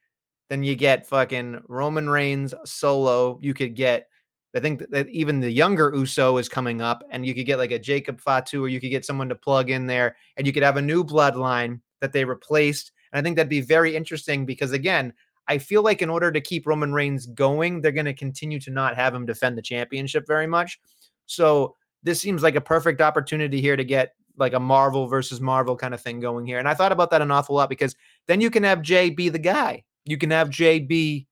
[0.48, 3.38] Then you get fucking Roman Reigns solo.
[3.42, 4.08] You could get,
[4.54, 7.72] I think that even the younger Uso is coming up, and you could get like
[7.72, 10.62] a Jacob Fatu, or you could get someone to plug in there, and you could
[10.62, 12.92] have a new bloodline that they replaced.
[13.12, 15.12] And I think that'd be very interesting because again,
[15.48, 18.70] I feel like in order to keep Roman Reigns going, they're going to continue to
[18.70, 20.80] not have him defend the championship very much.
[21.26, 25.76] So this seems like a perfect opportunity here to get like a Marvel versus Marvel
[25.76, 26.58] kind of thing going here.
[26.58, 29.28] And I thought about that an awful lot because then you can have Jay be
[29.28, 29.84] the guy.
[30.04, 31.26] You can have Jay be,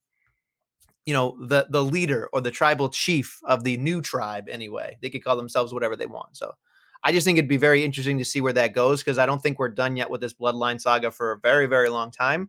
[1.07, 4.97] you know, the the leader or the tribal chief of the new tribe anyway.
[5.03, 6.37] They could call themselves whatever they want.
[6.37, 6.53] So
[7.07, 9.43] I just think it'd be very interesting to see where that goes because I don't
[9.43, 12.49] think we're done yet with this bloodline saga for a very, very long time.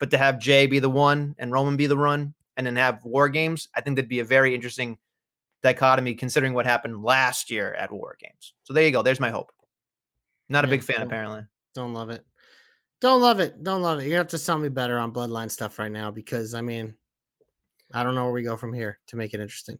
[0.00, 3.04] But to have Jay be the one and Roman be the run and then have
[3.04, 4.98] war games, I think that'd be a very interesting
[5.62, 8.52] dichotomy considering what happened last year at war games.
[8.64, 9.02] So there you go.
[9.02, 9.52] There's my hope.
[10.48, 11.06] Not a Yeah, big fan, cool.
[11.06, 11.42] apparently.
[11.74, 12.24] Don't love it.
[13.00, 13.62] Don't love it.
[13.62, 14.08] Don't love it.
[14.08, 16.94] You have to sell me better on bloodline stuff right now because I mean,
[17.92, 19.78] I don't know where we go from here to make it interesting.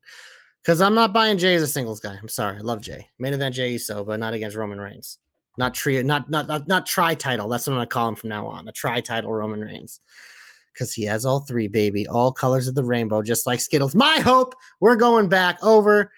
[0.65, 2.17] Because I'm not buying Jay as a singles guy.
[2.21, 2.57] I'm sorry.
[2.57, 3.07] I love Jay.
[3.19, 5.19] Main event Jay so, but not against Roman Reigns.
[5.59, 7.49] Not trio, not not not, not tri title.
[7.49, 8.67] That's what I'm gonna call him from now on.
[8.67, 10.01] A tri title Roman Reigns.
[10.73, 13.95] Because he has all three, baby, all colors of the rainbow, just like Skittles.
[13.95, 16.11] My hope we're going back over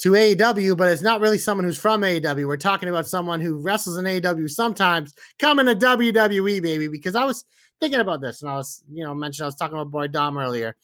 [0.00, 2.46] to AEW, but it's not really someone who's from AEW.
[2.46, 6.88] We're talking about someone who wrestles in AEW sometimes, coming to WWE, baby.
[6.88, 7.44] Because I was
[7.80, 10.38] thinking about this, and I was, you know, mentioned I was talking about Boy Dom
[10.38, 10.76] earlier,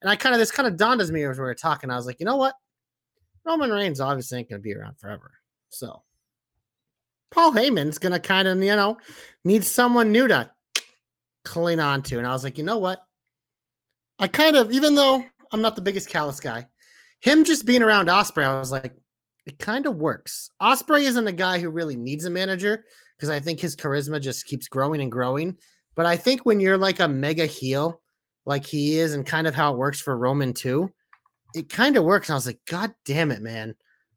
[0.00, 1.90] and I kind of this kind of dawned as me as we were talking.
[1.90, 2.54] I was like, you know what,
[3.48, 5.32] Roman Reigns obviously ain't gonna be around forever,
[5.70, 6.02] so
[7.30, 8.98] Paul Heyman's gonna kind of, you know,
[9.44, 10.50] need someone new to
[11.44, 12.18] cling on to.
[12.18, 13.02] And I was like, you know what,
[14.18, 16.68] I kind of, even though I'm not the biggest Callis guy
[17.20, 18.94] him just being around Ospreay, I was like,
[19.46, 20.50] it kind of works.
[20.60, 22.84] Ospreay isn't a guy who really needs a manager
[23.16, 25.56] because I think his charisma just keeps growing and growing.
[25.94, 28.00] But I think when you're like a mega heel,
[28.46, 30.90] like he is, and kind of how it works for Roman too,
[31.54, 32.28] it kind of works.
[32.28, 33.74] And I was like, God damn it, man.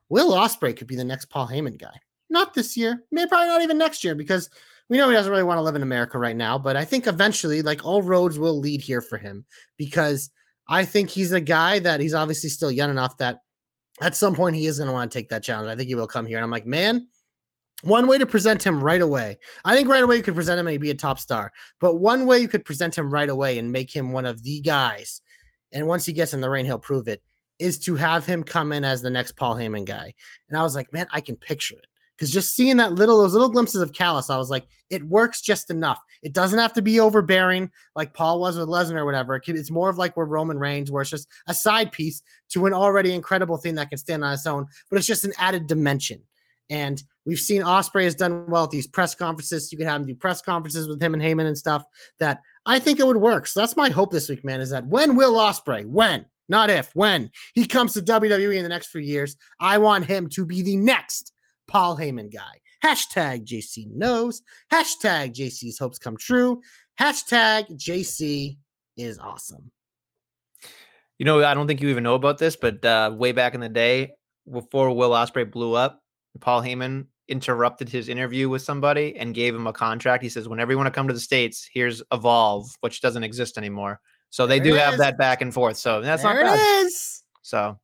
[0.10, 2.00] Will Ospreay could be the next Paul Heyman guy.
[2.30, 4.50] Not this year, maybe probably not even next year, because
[4.90, 7.08] we know he doesn't really want to live in America right now, but I think
[7.08, 9.46] eventually, like all roads will lead here for him
[9.78, 10.30] because
[10.68, 13.40] I think he's a guy that he's obviously still young enough that
[14.02, 15.70] at some point he is going to want to take that challenge.
[15.70, 16.38] I think he will come here.
[16.38, 17.08] And I'm like, man,
[17.84, 19.38] one way to present him right away.
[19.66, 21.52] I think right away you could present him and he'd be a top star.
[21.80, 24.62] But one way you could present him right away and make him one of the
[24.62, 25.22] guys,
[25.72, 27.22] and once he gets in the ring, he'll prove it,
[27.60, 30.14] is to have him come in as the next Paul Heyman guy.
[30.50, 31.88] And I was like, man, I can picture it.
[32.18, 35.42] Because just seeing that little, those little glimpses of Callis, I was like, it works
[35.42, 36.00] just enough.
[36.22, 39.42] It doesn't have to be overbearing like Paul was with Lesnar or whatever.
[39.44, 42.74] It's more of like where Roman Reigns, where it's just a side piece to an
[42.74, 46.22] already incredible thing that can stand on its own, but it's just an added dimension.
[46.70, 49.72] And we've seen Ospreay has done well at these press conferences.
[49.72, 51.84] You can have him do press conferences with him and Heyman and stuff.
[52.20, 53.48] That I think it would work.
[53.48, 54.62] So that's my hope this week, man.
[54.62, 58.70] Is that when will Ospreay, when, not if, when he comes to WWE in the
[58.70, 61.34] next few years, I want him to be the next
[61.68, 62.60] Paul Heyman guy.
[62.84, 64.42] Hashtag JC knows.
[64.72, 66.62] Hashtag JC's hopes come true.
[67.00, 68.58] Hashtag JC
[68.98, 69.72] is awesome.
[71.18, 73.62] You know, I don't think you even know about this, but uh, way back in
[73.62, 74.14] the day,
[74.52, 76.02] before Will Ospreay blew up,
[76.40, 80.22] Paul Heyman interrupted his interview with somebody and gave him a contract.
[80.22, 83.58] He says, "Whenever you want to come to the states, here's Evolve, which doesn't exist
[83.58, 85.00] anymore." So they There do have is.
[85.00, 85.78] that back and forth.
[85.78, 86.86] So that's there not it bad.
[86.86, 87.24] is.
[87.42, 87.80] So,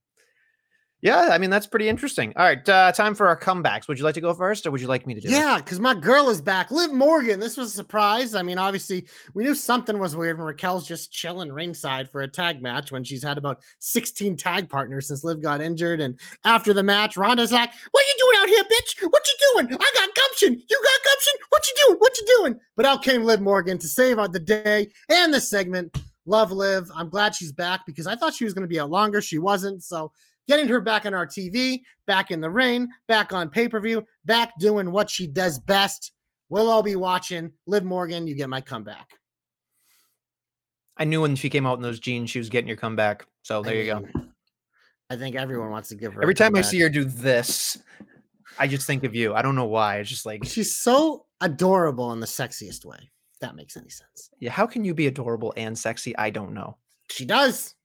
[1.01, 2.33] yeah, I mean that's pretty interesting.
[2.35, 3.87] All right, uh, time for our comebacks.
[3.87, 5.29] Would you like to go first, or would you like me to do?
[5.29, 6.71] Yeah, because my girl is back.
[6.71, 7.39] Liv Morgan.
[7.39, 8.33] This was a surprise.
[8.33, 12.27] I mean, obviously, we knew something was weird when Raquel's just chilling ringside for a
[12.27, 16.01] tag match when she's had about 16 tag partners since Liv got injured.
[16.01, 19.07] And after the match, Ronda's like, What you doing out here, bitch?
[19.07, 19.77] What you doing?
[19.79, 20.63] I got gumption.
[20.67, 21.33] You got gumption?
[21.49, 21.99] What you doing?
[21.99, 22.59] What you doing?
[22.75, 25.95] But out came Liv Morgan to save the day and the segment.
[26.25, 26.89] Love Liv.
[26.93, 29.21] I'm glad she's back because I thought she was going to be out longer.
[29.21, 29.83] She wasn't.
[29.83, 30.11] So
[30.47, 34.05] getting her back on our TV, back in the ring, back on pay per view,
[34.25, 36.11] back doing what she does best.
[36.49, 37.51] We'll all be watching.
[37.65, 39.09] Liv Morgan, you get my comeback.
[40.97, 43.25] I knew when she came out in those jeans, she was getting your comeback.
[43.43, 44.05] So there I you go.
[45.09, 46.21] I think everyone wants to give her.
[46.21, 47.77] a Every time I see her do this,
[48.59, 49.33] I just think of you.
[49.33, 49.97] I don't know why.
[49.97, 52.97] It's just like, she's so adorable in the sexiest way.
[53.33, 54.31] If that makes any sense.
[54.39, 56.17] yeah, how can you be adorable and sexy?
[56.17, 56.77] I don't know.
[57.11, 57.75] She does.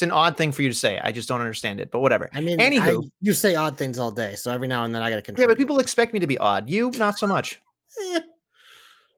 [0.00, 0.98] It's an odd thing for you to say.
[1.04, 1.90] I just don't understand it.
[1.90, 2.30] But whatever.
[2.32, 3.04] I mean, Anywho.
[3.04, 5.34] I- you say odd things all day, so every now and then I got to
[5.36, 6.70] Yeah, but people expect me to be odd.
[6.70, 7.60] You, not so much.
[8.00, 8.20] Eh,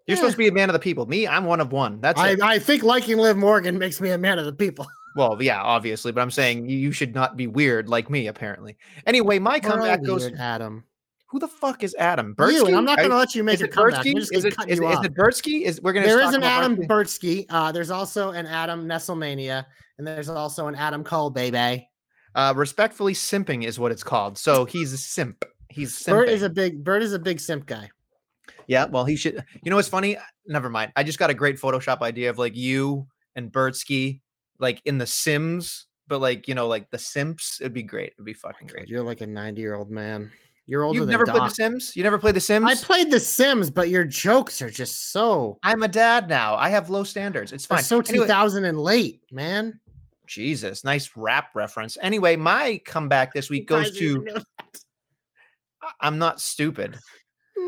[0.09, 1.07] You're supposed to be a man of the people.
[1.07, 2.01] Me, I'm one of one.
[2.01, 2.43] That's I, it.
[2.43, 4.85] I think liking Liv Morgan makes me a man of the people.
[5.14, 8.78] Well, yeah, obviously, but I'm saying you, you should not be weird like me, apparently.
[9.07, 10.26] Anyway, my We're comeback goes.
[10.33, 10.85] Adam.
[11.33, 12.35] Who the fuck is Adam?
[12.39, 14.05] You, I'm not going to let you make Is a it comeback.
[14.05, 14.14] Bertsky?
[14.16, 15.62] just Is cut is, is it Bertsky?
[15.62, 16.87] Is we're gonna There talk is an Adam Bertsky?
[16.87, 17.47] Bertsky.
[17.49, 19.64] Uh, there's also an Adam Nestlemania,
[19.97, 21.89] and there's also an Adam Cole, baby.
[22.35, 24.37] Uh, respectfully simping is what it's called.
[24.37, 25.43] So he's a simp.
[25.70, 26.07] He's simping.
[26.11, 27.89] Bert is a big Bert is a big simp guy.
[28.66, 29.43] Yeah, well, he should.
[29.64, 30.18] You know what's funny?
[30.47, 30.93] Never mind.
[30.97, 33.07] I just got a great Photoshop idea of like you
[33.37, 34.20] and Bertsky,
[34.59, 37.59] like in The Sims, but like you know, like the Simps.
[37.59, 38.12] It'd be great.
[38.16, 38.89] It'd be fucking great.
[38.89, 40.30] You're like a 90 year old man.
[40.73, 41.95] You're older You've never played The Sims?
[41.95, 42.64] You never played The Sims?
[42.64, 46.55] I played The Sims, but your jokes are just so I'm a dad now.
[46.55, 47.53] I have low standards.
[47.53, 47.83] It's fine.
[47.83, 49.79] so Anyway- 2000 and late, man.
[50.27, 51.99] Jesus, nice rap reference.
[52.01, 54.27] Anyway, my comeback this week goes to
[56.01, 56.99] I'm not stupid.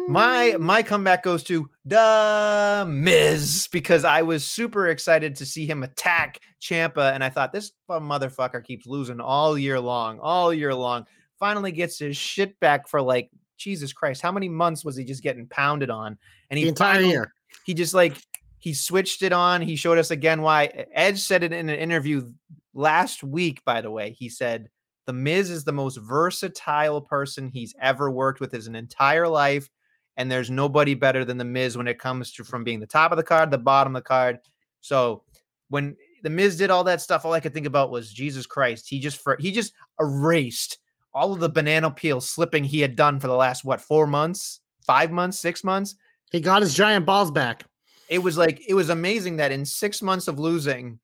[0.09, 5.83] My my comeback goes to the Miz because I was super excited to see him
[5.83, 11.05] attack Ciampa, and I thought this motherfucker keeps losing all year long, all year long.
[11.39, 15.22] Finally gets his shit back for like Jesus Christ, how many months was he just
[15.22, 16.18] getting pounded on?
[16.51, 17.32] And he the entire finally- year.
[17.64, 18.16] he just like
[18.59, 19.61] he switched it on.
[19.62, 20.87] He showed us again why.
[20.95, 22.32] Edge said it in an interview
[22.72, 24.12] last week, by the way.
[24.18, 24.68] He said
[25.07, 29.68] the Miz is the most versatile person he's ever worked with his entire life,
[30.16, 33.12] and there's nobody better than the Miz when it comes to from being the top
[33.12, 34.39] of the card, the bottom of the card.
[34.80, 35.24] So
[35.68, 38.89] when the Miz did all that stuff, all I could think about was Jesus Christ.
[38.89, 40.78] He just for he just erased
[41.15, 44.61] all of the banana peel slipping he had done for the last what four months,
[44.87, 45.95] five months, six months
[46.33, 47.65] He got his giant balls back.
[48.09, 50.99] it was like it was amazing that in six months of losing,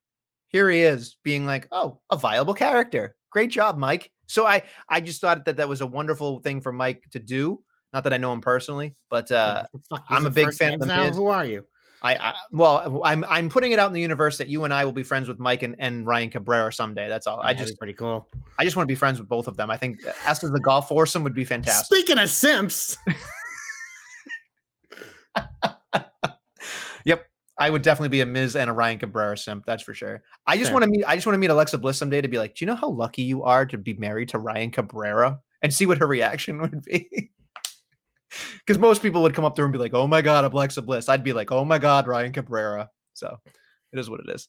[0.48, 3.14] here he is being like, oh, a viable character.
[3.30, 4.10] Great job, Mike.
[4.26, 7.62] So I I just thought that that was a wonderful thing for Mike to do.
[7.92, 9.64] Not that I know him personally, but uh,
[10.08, 11.10] I'm a big fan of now?
[11.10, 11.64] Who are you?
[12.02, 14.84] I, I well I'm I'm putting it out in the universe that you and I
[14.84, 17.08] will be friends with Mike and, and Ryan Cabrera someday.
[17.08, 17.40] That's all.
[17.40, 18.26] I just pretty cool.
[18.58, 19.70] I just want to be friends with both of them.
[19.70, 21.86] I think us as the golf foursome would be fantastic.
[21.86, 22.96] Speaking of simps,
[27.04, 27.26] Yep.
[27.58, 29.66] I would definitely be a Miz and a Ryan Cabrera simp.
[29.66, 30.22] That's for sure.
[30.46, 30.74] I just Fair.
[30.74, 31.04] want to meet.
[31.06, 32.88] I just want to meet Alexa Bliss someday to be like, do you know how
[32.88, 35.38] lucky you are to be married to Ryan Cabrera?
[35.62, 37.30] And see what her reaction would be.
[38.66, 40.82] Because most people would come up there and be like, "Oh my god, a Alexa
[40.82, 43.36] Bliss." I'd be like, "Oh my god, Ryan Cabrera." So
[43.92, 44.48] it is what it is.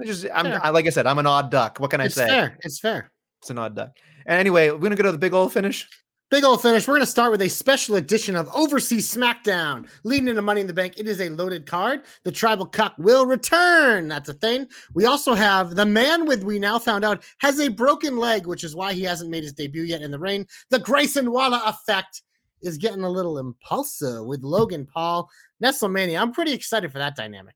[0.00, 1.78] I just, I'm I, like I said, I'm an odd duck.
[1.78, 2.26] What can I it's say?
[2.26, 2.58] fair.
[2.60, 3.10] It's fair.
[3.40, 3.96] It's an odd duck.
[4.26, 5.88] And anyway, we're gonna go to the big old finish.
[6.32, 6.88] Big old finish.
[6.88, 9.86] We're going to start with a special edition of Overseas SmackDown.
[10.02, 12.04] Leading into Money in the Bank, it is a loaded card.
[12.24, 14.08] The Tribal Cup will return.
[14.08, 14.66] That's a thing.
[14.94, 18.64] We also have the man with, we now found out, has a broken leg, which
[18.64, 20.46] is why he hasn't made his debut yet in the ring.
[20.70, 22.22] The Grayson Waller effect
[22.62, 25.28] is getting a little impulsive with Logan Paul.
[25.62, 26.20] Nestlemania.
[26.20, 27.54] I'm pretty excited for that dynamic.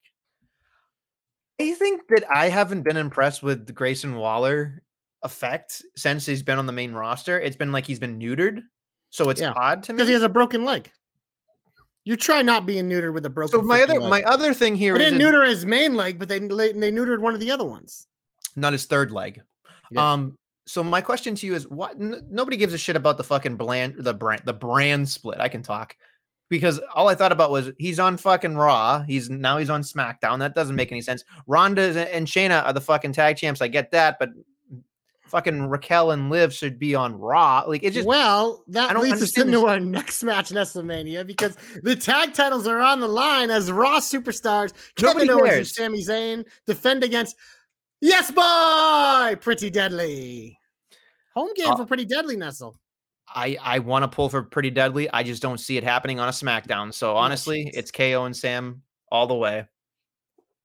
[1.61, 4.83] I think that I haven't been impressed with the Grayson Waller
[5.23, 7.41] effect since he's been on the main roster.
[7.41, 8.61] It's been like he's been neutered.
[9.11, 9.97] So it's Yeah, odd to me.
[9.97, 10.91] Because he has a broken leg.
[12.05, 14.11] You try not being neutered with a broken so my other leg.
[14.11, 17.21] my other thing here They is didn't neuter his main leg, but they they neutered
[17.21, 18.07] one of the other ones.
[18.55, 19.41] not his third leg.
[19.91, 20.13] Yeah.
[20.13, 20.37] Um
[20.67, 23.57] so my question to you is what n- nobody gives a shit about the fucking
[23.57, 25.41] brand the brand the brand split.
[25.41, 25.97] I can talk.
[26.49, 29.03] Because all I thought about was he's on fucking Raw.
[29.03, 30.39] He's now he's on SmackDown.
[30.39, 31.25] That doesn't make any sense.
[31.49, 33.61] Ronda and Shayna are the fucking tag champs.
[33.61, 34.31] I get that, but
[35.27, 37.65] fucking Raquel and Liv should be on Raw.
[37.67, 40.57] Like it just well, I that don't leads us into this- our next match, in
[40.57, 45.57] Nestlemania because the tag titles are on the line as Raw superstars Nobody Kevin Owens
[45.57, 45.67] and.
[45.67, 47.35] Sami Zayn defend against
[48.01, 50.59] Yes Boy, Pretty Deadly.
[51.35, 52.79] Home game Uh, for Pretty Deadly, Nestle.
[53.29, 55.11] I I want to pull for pretty deadly.
[55.13, 56.95] I just don't see it happening on a SmackDown.
[56.95, 57.77] So honestly, chance.
[57.77, 59.67] it's KO and Sam all the way.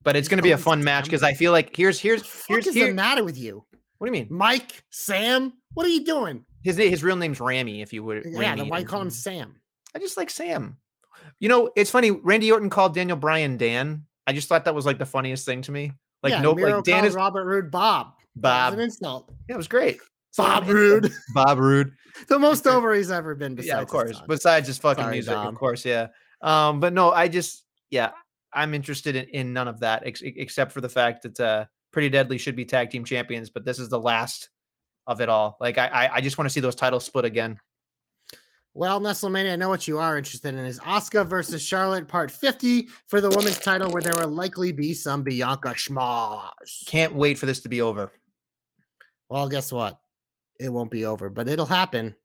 [0.04, 2.64] But it's going to be a fun match because I feel like here's here's What
[2.64, 2.88] here's here.
[2.90, 3.66] the matter with you?
[3.98, 4.28] What do you mean?
[4.36, 6.46] Mike, Sam, what are you doing?
[6.64, 7.82] His his real name's Rami.
[7.82, 9.56] If you would, Yeah, Rami, then why call him Sam?
[9.96, 10.78] I just like Sam.
[11.40, 12.12] You know, it's funny.
[12.12, 14.06] Randy Orton called Daniel Bryan Dan.
[14.28, 15.94] I just thought that was like the funniest thing to me.
[16.24, 18.14] Like yeah, no, Miro like Dan is Robert Roode, Bob.
[18.36, 18.74] That Bob.
[18.74, 19.34] an insult.
[19.50, 20.00] Yeah, it was great.
[20.38, 21.94] Bob I'm- Bob Roode.
[22.28, 23.56] the most over he's ever been.
[23.56, 24.22] Besides yeah, of course.
[24.28, 25.48] Besides his fucking Sorry, music, Dom.
[25.48, 26.08] of course, yeah.
[26.42, 28.12] Um, but no, I just yeah,
[28.54, 32.10] I'm interested in, in none of that ex- except for the fact that uh Pretty
[32.10, 34.50] Deadly should be tag team champions, but this is the last
[35.08, 35.58] of it all.
[35.60, 37.60] Like I I, I just want to see those titles split again.
[38.74, 42.88] Well, Nestlemania, I know what you are interested in is Asuka versus Charlotte, part 50
[43.08, 46.86] for the women's title, where there will likely be some Bianca schmoz.
[46.86, 48.14] Can't wait for this to be over.
[49.30, 50.00] Well, guess what?
[50.58, 52.16] It won't be over, but it'll happen.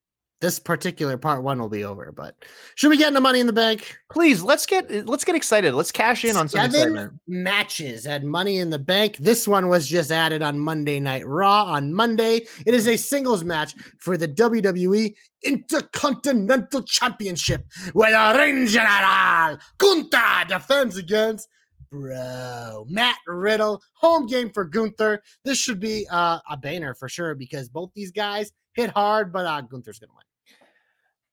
[0.41, 2.13] This particular part one will be over.
[2.13, 2.35] But
[2.75, 3.97] should we get into Money in the Bank?
[4.13, 5.73] Please let's get let's get excited.
[5.75, 7.13] Let's cash in on some Seven excitement.
[7.27, 9.17] matches had Money in the Bank.
[9.17, 12.47] This one was just added on Monday Night Raw on Monday.
[12.67, 17.65] It is a singles match for the WWE Intercontinental Championship
[17.95, 21.49] where the Ring General Gunther defends against
[21.91, 23.83] Bro Matt Riddle.
[23.95, 25.23] Home game for Gunther.
[25.45, 29.47] This should be uh, a banner for sure because both these guys hit hard, but
[29.47, 30.26] uh, Gunther's gonna win.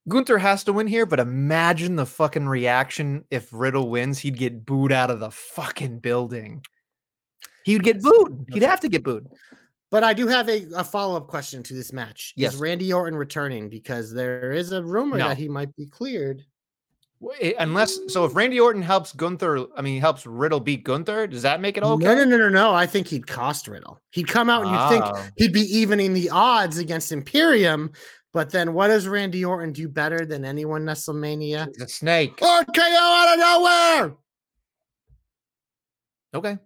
[0.09, 4.19] Gunther has to win here, but imagine the fucking reaction if Riddle wins.
[4.19, 6.63] He'd get booed out of the fucking building.
[7.63, 8.45] He'd get booed.
[8.51, 9.27] He'd have to get booed.
[9.89, 12.33] But I do have a, a follow up question to this match.
[12.35, 12.55] Yes.
[12.55, 13.69] Is Randy Orton returning?
[13.69, 15.29] Because there is a rumor No.
[15.29, 16.43] that he might be cleared.
[17.39, 21.43] Eh, Unless so, if Randy Orton helps Gunther, I mean, helps Riddle beat Gunther, does
[21.43, 22.03] that make it okay?
[22.03, 22.73] No, no, no, no, no.
[22.73, 24.01] I think he'd cost Riddle.
[24.11, 25.29] He'd come out and you'd think Ah.
[25.37, 27.91] he'd be evening the odds against Imperium.
[28.33, 31.67] But then what does Randy Orton do better than anyone Nestlemania?
[31.73, 32.35] He's a snake.
[32.37, 34.15] RKO out of nowhere.
[36.33, 36.57] Okay.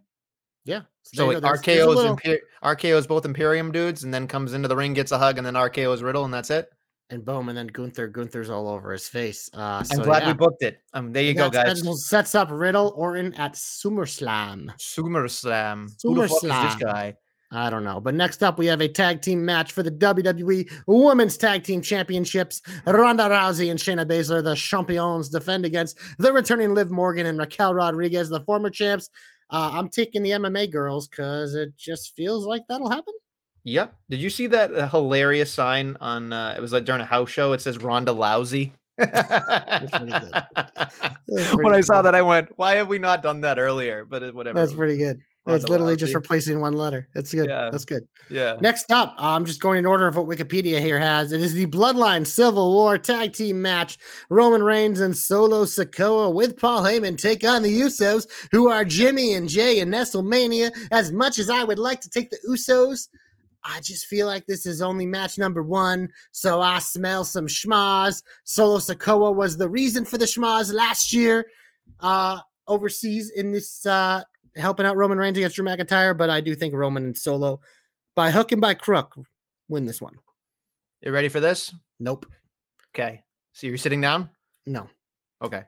[0.63, 0.81] Yeah.
[1.03, 1.47] So there you it go.
[1.47, 4.67] There's- there's a RKO is little- Imper- RKO both Imperium dudes, and then comes into
[4.67, 6.69] the ring, gets a hug, and then RKO is Riddle, and that's it.
[7.09, 8.09] and boom, and then Gunther.
[8.09, 9.49] Gunther's all over his face.
[9.53, 10.27] Uh, so I'm glad yeah.
[10.27, 10.79] we booked it.
[10.91, 11.79] Um, there you go, guys.
[11.81, 14.75] sets- Sets up Riddle Orton at SummerSlam.
[14.77, 15.87] SummerSlam.
[15.89, 16.03] SummerSlam.
[16.03, 17.15] Who the fuck is this guy?
[17.51, 18.01] I don't know.
[18.01, 21.81] But next up, we have a tag team match for the WWE Women's Tag Team
[21.81, 22.61] Championships.
[22.85, 27.73] Ronda Rousey and Shayna Baszler, the champions, defend against the returning Liv Morgan and Raquel
[27.73, 29.09] Rodriguez, the former champs.
[29.49, 33.13] Uh, I'm taking the MMA girls because it just feels like that'll happen.
[33.63, 33.95] Yep.
[34.09, 36.33] Did you see that uh, hilarious sign on?
[36.33, 37.53] Uh, it was like during a house show.
[37.53, 38.73] It says Ronda Lousy.
[38.97, 39.07] good.
[41.27, 42.03] When pretty I saw cool.
[42.03, 44.57] that, I went, "Why have we not done that earlier?" But it, whatever.
[44.57, 45.19] That's pretty good.
[45.55, 47.07] It's literally just replacing one letter.
[47.13, 47.47] That's good.
[47.49, 47.69] Yeah.
[47.71, 48.07] That's good.
[48.29, 48.57] yeah.
[48.59, 51.31] Next up, I'm just going in order of what Wikipedia here has.
[51.31, 53.97] It is the Bloodline Civil War Tag Team match.
[54.29, 59.33] Roman Reigns and Solo Sikoa with Paul Heyman take on the Usos, who are Jimmy
[59.33, 60.71] and Jay and Nestlemania.
[60.91, 63.07] As much as I would like to take the Usos,
[63.63, 68.23] I just feel like this is only match number one, so I smell some schmaz.
[68.43, 71.45] Solo Sikoa was the reason for the schmaz last year,
[71.99, 74.23] uh, overseas in this uh,
[74.57, 77.59] helping out Roman Reigns against Drew McIntyre, but I do think Roman and Solo,
[78.15, 79.15] by hook and by crook,
[79.69, 80.15] win this one.
[81.01, 81.73] You ready for this?
[81.99, 82.25] Nope.
[82.95, 83.23] Okay.
[83.53, 84.29] So you're sitting down.
[84.65, 84.89] No.
[85.41, 85.63] Okay.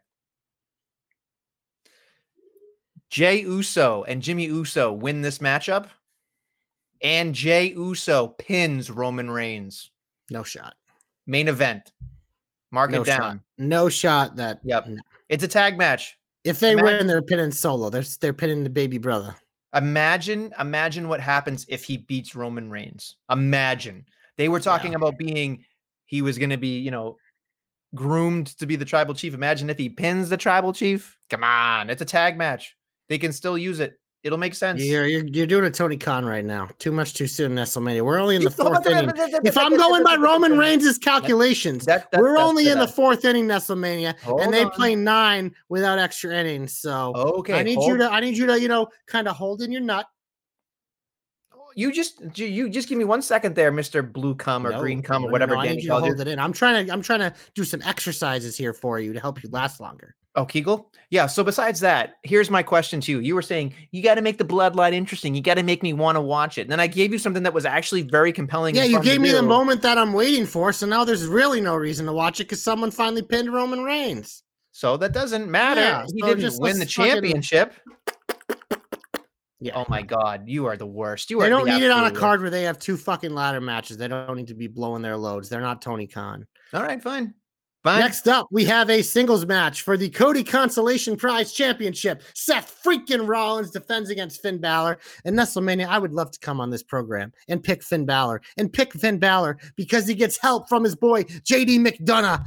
[3.09, 5.87] Jay Uso and Jimmy Uso win this matchup,
[7.01, 9.89] and Jay Uso pins Roman Reigns.
[10.29, 10.75] No shot.
[11.25, 11.91] Main event.
[12.71, 13.17] Mark No it down.
[13.19, 13.39] shot.
[13.57, 14.59] No shot that.
[14.63, 14.87] Yep.
[14.87, 15.01] no.
[15.27, 16.18] It's a tag match.
[16.49, 17.89] If they Imagine- win, they're pinning solo.
[17.89, 19.35] They're they're pinning the baby brother.
[19.75, 23.17] Imagine, imagine what happens if he beats Roman Reigns.
[23.29, 24.03] Imagine.
[24.35, 24.97] They were talking Yeah.
[24.97, 25.63] about being
[26.05, 27.17] he was going to be, you know,
[27.93, 29.35] groomed to be the tribal chief.
[29.35, 31.15] Imagine if he pins the tribal chief.
[31.29, 32.75] Come on, it's a tag match.
[33.09, 33.98] They can still use it.
[34.21, 34.83] It'll make sense.
[34.83, 36.67] You're, you're you're doing a Tony Khan right now.
[36.77, 38.01] Too much too soon, Nestlemania.
[38.01, 39.09] We're only in the fourth inning.
[39.45, 43.47] If I'm going by Roman Reigns' calculations, That- that- we're only in the fourth inning,
[43.47, 44.71] Nestlemania, Hold and they on.
[44.71, 46.77] play nine without extra innings.
[46.77, 49.61] So Okay, I need you to I need you to you know kind of hold
[49.61, 50.05] in your nut.
[51.75, 55.01] You just you- just give me one second there, Mister Blue Cum or No, Green
[55.01, 56.39] Cum or whatever no, I need you to hold it in.
[56.39, 59.49] I'm trying to I'm trying to do some exercises here for you to help you
[59.49, 60.15] last longer.
[60.39, 60.89] Oh, Kegel?
[61.09, 61.25] Yeah.
[61.25, 63.19] So besides that, here's my question to you.
[63.19, 65.35] You were saying you got to make the bloodline interesting.
[65.35, 66.61] You got to make me want to watch it.
[66.61, 68.73] And then I gave you something that was actually very compelling.
[68.73, 71.75] Yeah, you gave me the moment that I'm waiting for, so now there's really no
[71.75, 74.43] reason to watch it because someone finally pinned Roman Reigns.
[74.71, 75.81] So that doesn't matter.
[75.81, 77.73] Yeah, he so didn't just win the championship.
[79.59, 79.73] Yeah.
[79.75, 81.29] Oh my God, you are the worst.
[81.29, 83.33] You are They don't the need it on a card where they have two fucking
[83.33, 83.97] ladder matches.
[83.97, 85.49] They don't need to be blowing their loads.
[85.49, 86.47] They're not Tony Khan.
[86.73, 87.33] All right, fine,
[87.83, 87.99] fine.
[87.99, 92.23] Next up, we have a singles match for the Cody Consolation Prize Championship.
[92.33, 94.99] Seth freaking Rollins defends against Finn Balor.
[95.25, 98.71] And Nestlemania, I would love to come on this program and pick Finn Balor and
[98.71, 102.45] pick Finn Balor because he gets help from his boy JD McDonagh.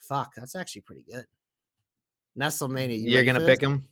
[0.00, 1.24] Fuck, that's actually pretty good.
[2.38, 3.86] Nestlemania, you You're gonna pick him.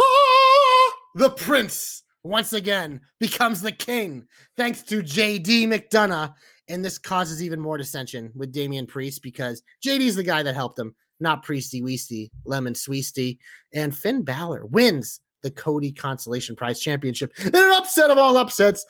[0.00, 4.26] Ah, the prince once again becomes the king
[4.56, 6.34] thanks to JD McDonagh.
[6.72, 10.78] And this causes even more dissension with Damian Priest because JD's the guy that helped
[10.78, 13.36] him, not Priesty Weasty, Lemon Sweesty.
[13.74, 18.86] And Finn Balor wins the Cody Consolation Prize Championship in an upset of all upsets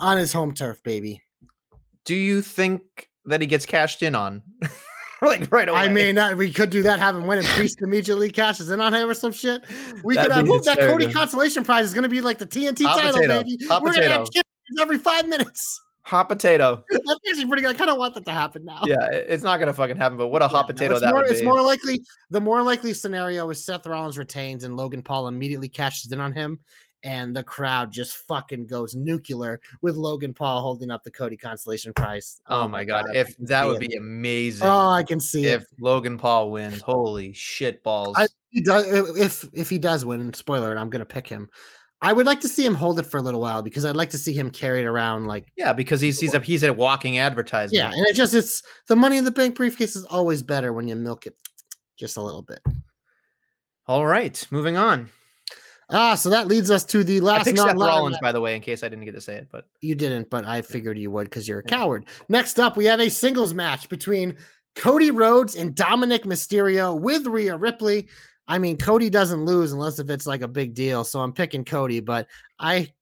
[0.00, 1.22] on his home turf, baby.
[2.04, 4.42] Do you think that he gets cashed in on?
[5.22, 5.78] like right away.
[5.78, 8.80] I mean, uh, we could do that, have him win, and Priest immediately cashes in
[8.80, 9.62] on him or some shit.
[10.02, 12.84] We That'd could have that Cody consolation prize is going to be like the TNT
[12.84, 13.44] Hot title, potato.
[13.44, 13.64] baby.
[13.68, 15.80] Hot We're going to have champions every five minutes.
[16.06, 16.84] Hot potato.
[16.90, 17.74] That's actually pretty good.
[17.74, 18.80] I kind of want that to happen now.
[18.86, 20.16] Yeah, it's not gonna fucking happen.
[20.16, 21.46] But what a hot Yeah, no, potato it's that more, would It's be.
[21.46, 26.12] more likely the more likely scenario is Seth Rollins retains and Logan Paul immediately cashes
[26.12, 26.60] in on him,
[27.02, 31.92] and the crowd just fucking goes nuclear with Logan Paul holding up the Cody Consolation
[31.92, 32.40] Prize.
[32.48, 33.90] Oh, oh my god, I if that would it.
[33.90, 34.66] be amazing.
[34.66, 35.62] Oh, I can see it.
[35.62, 38.14] if Logan Paul wins, holy shit balls.
[38.16, 38.86] I, he does
[39.18, 40.32] if if he does win.
[40.32, 41.48] Spoiler, I'm gonna pick him.
[42.02, 44.10] I would like to see him hold it for a little while because I'd like
[44.10, 47.18] to see him carry it around like yeah, because he's he's a he's a walking
[47.18, 47.72] advertisement.
[47.72, 50.86] yeah, and it just it's the money in the bank briefcase is always better when
[50.88, 51.36] you milk it
[51.98, 52.60] just a little bit.
[53.86, 55.08] All right, moving on.
[55.90, 58.56] Ah, so that leads us to the I last picked Seth Rollins, by the way,
[58.56, 59.48] in case I didn't get to say it.
[59.52, 62.06] But You didn't, but I figured you would because you're a coward.
[62.28, 64.36] Next up, we have a singles match between
[64.74, 68.08] Cody Rhodes and Dominic Mysterio with Rhea Ripley.
[68.48, 71.64] I mean, Cody doesn't lose unless if it's like a big deal, so I'm picking
[71.64, 72.00] Cody.
[72.00, 72.28] But
[72.58, 72.92] I,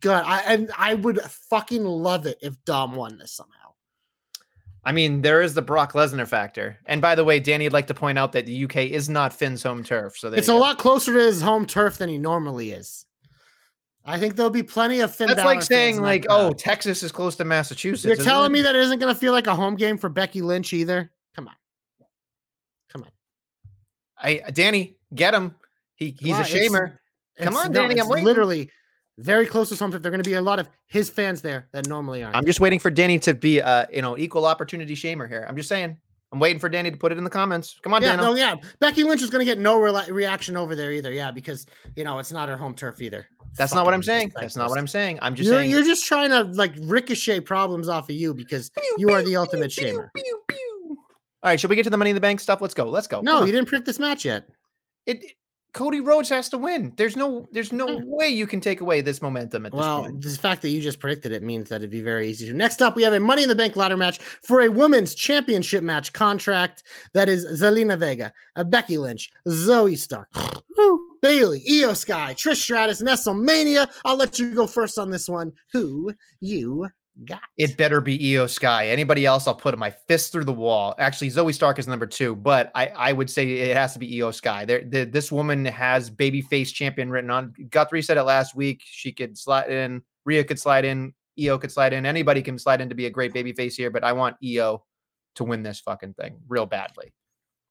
[0.00, 3.60] God, I and I would fucking love it if Dom won this somehow.
[4.84, 6.78] I mean, there is the Brock Lesnar factor.
[6.86, 9.32] And by the way, Danny would like to point out that the UK is not
[9.32, 10.16] Finn's home turf.
[10.16, 10.58] So It's a go.
[10.58, 13.04] lot closer to his home turf than he normally is.
[14.06, 15.28] I think there'll be plenty of Finn.
[15.28, 18.04] That's Balor like saying in like, oh, Texas is close to Massachusetts.
[18.04, 18.54] You're telling it?
[18.54, 21.12] me that it isn't going to feel like a home game for Becky Lynch either?
[21.36, 21.54] Come on.
[24.22, 25.54] I Danny, get him.
[25.96, 26.96] He he's a shamer.
[27.38, 28.24] Come on, no, Danny, I'm waiting.
[28.24, 28.70] literally
[29.18, 30.00] very close to something.
[30.00, 32.36] There are going to be a lot of his fans there that normally aren't.
[32.36, 35.46] I'm just waiting for Danny to be uh you know equal opportunity shamer here.
[35.48, 35.96] I'm just saying.
[36.32, 37.76] I'm waiting for Danny to put it in the comments.
[37.82, 38.34] Come on, yeah, Daniel.
[38.34, 38.54] no, yeah.
[38.78, 41.12] Becky Lynch is going to get no rela- reaction over there either.
[41.12, 41.66] Yeah, because
[41.96, 43.26] you know it's not her home turf either.
[43.56, 44.32] That's not what I'm Fucking saying.
[44.36, 45.18] That's not what I'm saying.
[45.22, 45.70] I'm just You're, saying.
[45.72, 49.72] you're just trying to like ricochet problems off of you because you are the ultimate
[49.72, 50.08] shamer.
[51.42, 52.60] All right, should we get to the money in the bank stuff?
[52.60, 52.84] Let's go.
[52.88, 53.20] Let's go.
[53.22, 54.46] No, you didn't predict this match yet.
[55.06, 55.24] It,
[55.72, 56.92] Cody Rhodes has to win.
[56.96, 58.00] There's no there's no Yeah.
[58.04, 60.20] way you can take away this momentum at this Well, point.
[60.22, 62.52] the fact that you just predicted it means that it'd be very easy to.
[62.52, 65.82] Next up, we have a Money in the Bank ladder match for a women's championship
[65.84, 66.82] match contract.
[67.14, 70.28] That is Zelina Vega, a Becky Lynch, Zoey Stark,
[71.22, 73.88] Bayley, Iyo Sky, Trish Stratus, Nestlemania.
[74.04, 75.52] I'll let you go first on this one.
[75.72, 76.88] Who you
[77.24, 77.40] got?
[77.56, 78.88] It better be Iyo Sky.
[78.88, 80.94] Anybody else, I'll put my fist through the wall.
[80.98, 84.10] Actually, Zoey Stark is number two, but I, I would say it has to be
[84.12, 84.64] Iyo Sky.
[84.64, 87.54] There, the, this woman has babyface champion written on.
[87.70, 88.82] Guthrie said it last week.
[88.84, 90.02] She could slide in.
[90.24, 91.14] Rhea could slide in.
[91.38, 92.06] Iyo could slide in.
[92.06, 94.80] Anybody can slide in to be a great babyface here, but I want Iyo.
[95.36, 97.12] to win this fucking thing real badly.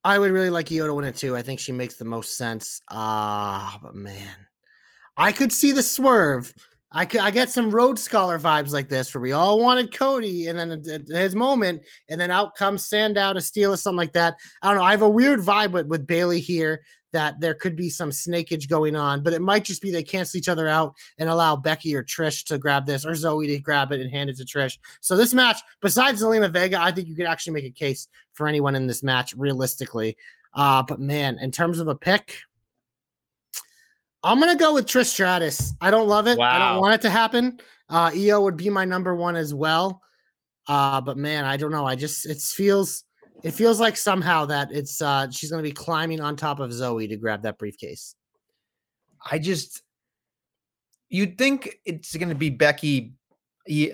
[0.04, 1.36] I would really like Iyo to win it too.
[1.36, 2.82] I think she makes the most sense.
[2.90, 4.48] Ah, but man,
[5.18, 6.54] I could see the swerve.
[6.92, 10.58] I I get some Rhodes Scholar vibes like this, where we all wanted Cody, and
[10.58, 14.36] then his moment, and then out comes Sandow to steal or something like that.
[14.62, 14.84] I don't know.
[14.84, 16.82] I have a weird vibe with, with Bayley here
[17.12, 20.38] that there could be some snakeage going on, but it might just be they cancel
[20.38, 23.92] each other out and allow Becky or Trish to grab this, or Zoe to grab
[23.92, 24.78] it and hand it to Trish.
[25.02, 28.48] So this match, besides Zelina Vega, I think you could actually make a case for
[28.48, 30.18] anyone in this match realistically.
[30.54, 32.40] Uh, but man, in terms of a pick,
[34.24, 35.74] I'm gonna go with Trish Stratus.
[35.82, 36.38] I don't love it.
[36.56, 37.60] I don't want it to happen.
[37.90, 40.02] Uh, Iyo would be my number one as well.
[40.68, 41.86] Uh, but man, I don't know.
[41.86, 43.04] I just it feels
[43.44, 47.08] it feels like somehow that it's uh she's gonna be climbing on top of Zoey
[47.10, 48.16] to grab that briefcase.
[49.32, 49.82] I just
[51.10, 53.14] you'd think it's going to be Becky,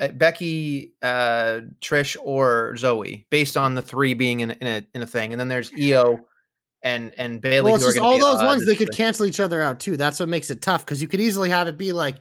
[0.01, 4.85] uh, Becky, uh, Trish, or Zoey, based on the three being in, a- in a
[4.95, 6.19] in a thing, and then there's Iyo
[6.83, 7.71] and and Bayley.
[7.71, 9.97] Well, it's just all those ones they could cancel each other out too.
[9.97, 12.17] That's what makes it tough because you could easily have it be like,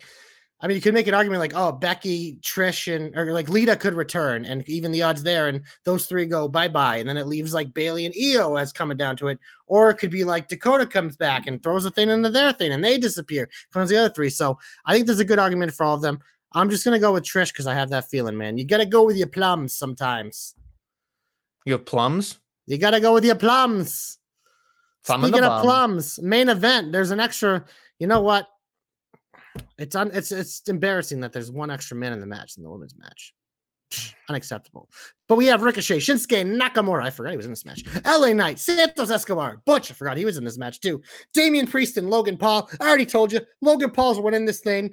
[0.60, 3.76] I mean, you could make an argument like, oh, Becky, Trish, and or like Lita
[3.76, 7.18] could return, and even the odds there, and those three go bye bye, and then
[7.18, 10.24] it leaves like Bayley and Iyo as coming down to it, or it could be
[10.24, 13.50] like Dakota comes back and throws a thing into their thing, and they disappear.
[13.72, 16.20] Comes the other three, so I think there's a good argument for all of them.
[16.52, 18.56] I'm just gonna go with Trish because I have that feeling, man.
[18.56, 20.54] You gotta go with your plums sometimes.
[21.66, 22.38] Your plums.
[22.66, 24.18] You gotta go with your plums.
[25.06, 26.92] The Speaking of plums, main event.
[26.92, 27.64] There's an extra.
[27.98, 28.48] You know what?
[29.78, 32.70] It's un, it's it's embarrassing that there's one extra man in the match in the
[32.70, 33.34] women's match.
[34.28, 34.88] Unacceptable.
[35.28, 37.02] But we have Ricochet, Shinsuke Nakamura.
[37.02, 37.84] I forgot he was in this match.
[38.04, 39.90] LA Knight, Santos Escobar, Butch.
[39.90, 41.02] I forgot he was in this match too.
[41.32, 42.68] Damian Priest and Logan Paul.
[42.80, 44.92] I already told you, Logan Paul's winning this thing.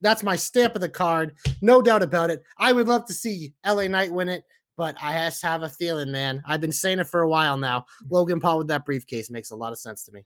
[0.00, 2.42] That's my stamp of the card, no doubt about it.
[2.58, 4.44] I would love to see LA Knight win it,
[4.76, 6.42] but I just have a feeling, man.
[6.46, 7.86] I've been saying it for a while now.
[8.08, 10.24] Logan Paul with that briefcase makes a lot of sense to me.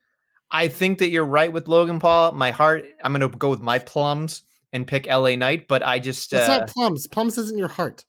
[0.51, 2.33] I think that you're right with Logan Paul.
[2.33, 4.43] My heart, I'm going to go with my plums
[4.73, 7.07] and pick LA Knight, but I just It's uh, not plums.
[7.07, 8.05] Plums isn't your heart.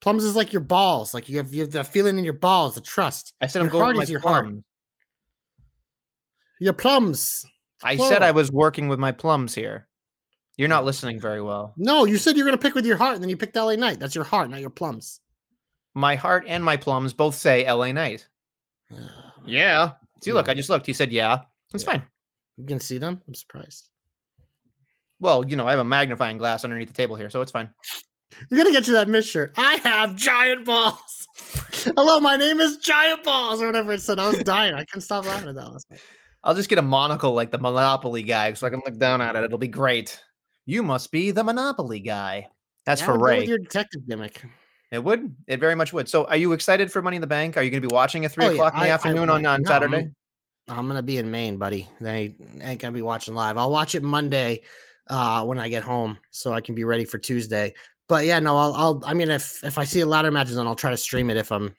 [0.00, 1.14] Plums is like your balls.
[1.14, 3.32] Like you have you have the feeling in your balls, the trust.
[3.40, 4.54] I said I'm going heart with is my your heart.
[6.60, 7.44] Your plums.
[7.82, 9.88] I said I was working with my plums here.
[10.56, 11.74] You're not listening very well.
[11.76, 13.98] No, you said you're gonna pick with your heart, and then you picked LA Knight.
[13.98, 15.20] That's your heart, not your plums.
[15.96, 18.28] My heart and my plums both say LA Knight.
[19.48, 19.92] Yeah.
[20.24, 20.86] See, look, I just looked.
[20.86, 21.42] He said, yeah.
[21.72, 21.92] It's Yeah.
[21.92, 22.02] fine.
[22.56, 23.22] You can see them.
[23.28, 23.88] I'm surprised.
[25.20, 27.70] Well, you know, I have a magnifying glass underneath the table here, so it's fine.
[28.50, 29.54] You're gonna get you that shirt.
[29.56, 31.28] I have giant balls.
[31.96, 34.18] Hello, my name is Giant Balls, or whatever it said.
[34.18, 34.74] I was dying.
[34.74, 36.00] I couldn't stop laughing at that last night.
[36.42, 39.36] I'll just get a monocle like the Monopoly guy so I can look down at
[39.36, 39.44] it.
[39.44, 40.20] It'll be great.
[40.64, 42.48] You must be the Monopoly guy.
[42.84, 43.44] That's Yeah, for Ray.
[43.46, 44.42] Your detective gimmick.
[44.92, 45.34] It would.
[45.46, 46.08] It very much would.
[46.08, 47.56] So, are you excited for Money in the Bank?
[47.56, 48.92] Are you going to be watching at three Oh, yeah, o'clock in the I- I
[48.92, 49.34] afternoon will.
[49.34, 49.96] on, on No, Saturday?
[49.96, 50.16] I'm-
[50.68, 51.88] I'm gonna be in Maine, buddy.
[52.00, 53.56] They ain't gonna be watching live.
[53.56, 54.62] I'll watch it Monday
[55.08, 57.72] uh when I get home so I can be ready for Tuesday.
[58.08, 60.66] But yeah, no, I'll I'll I mean if if I see a ladder matches then
[60.66, 61.72] I'll try to stream it if I'm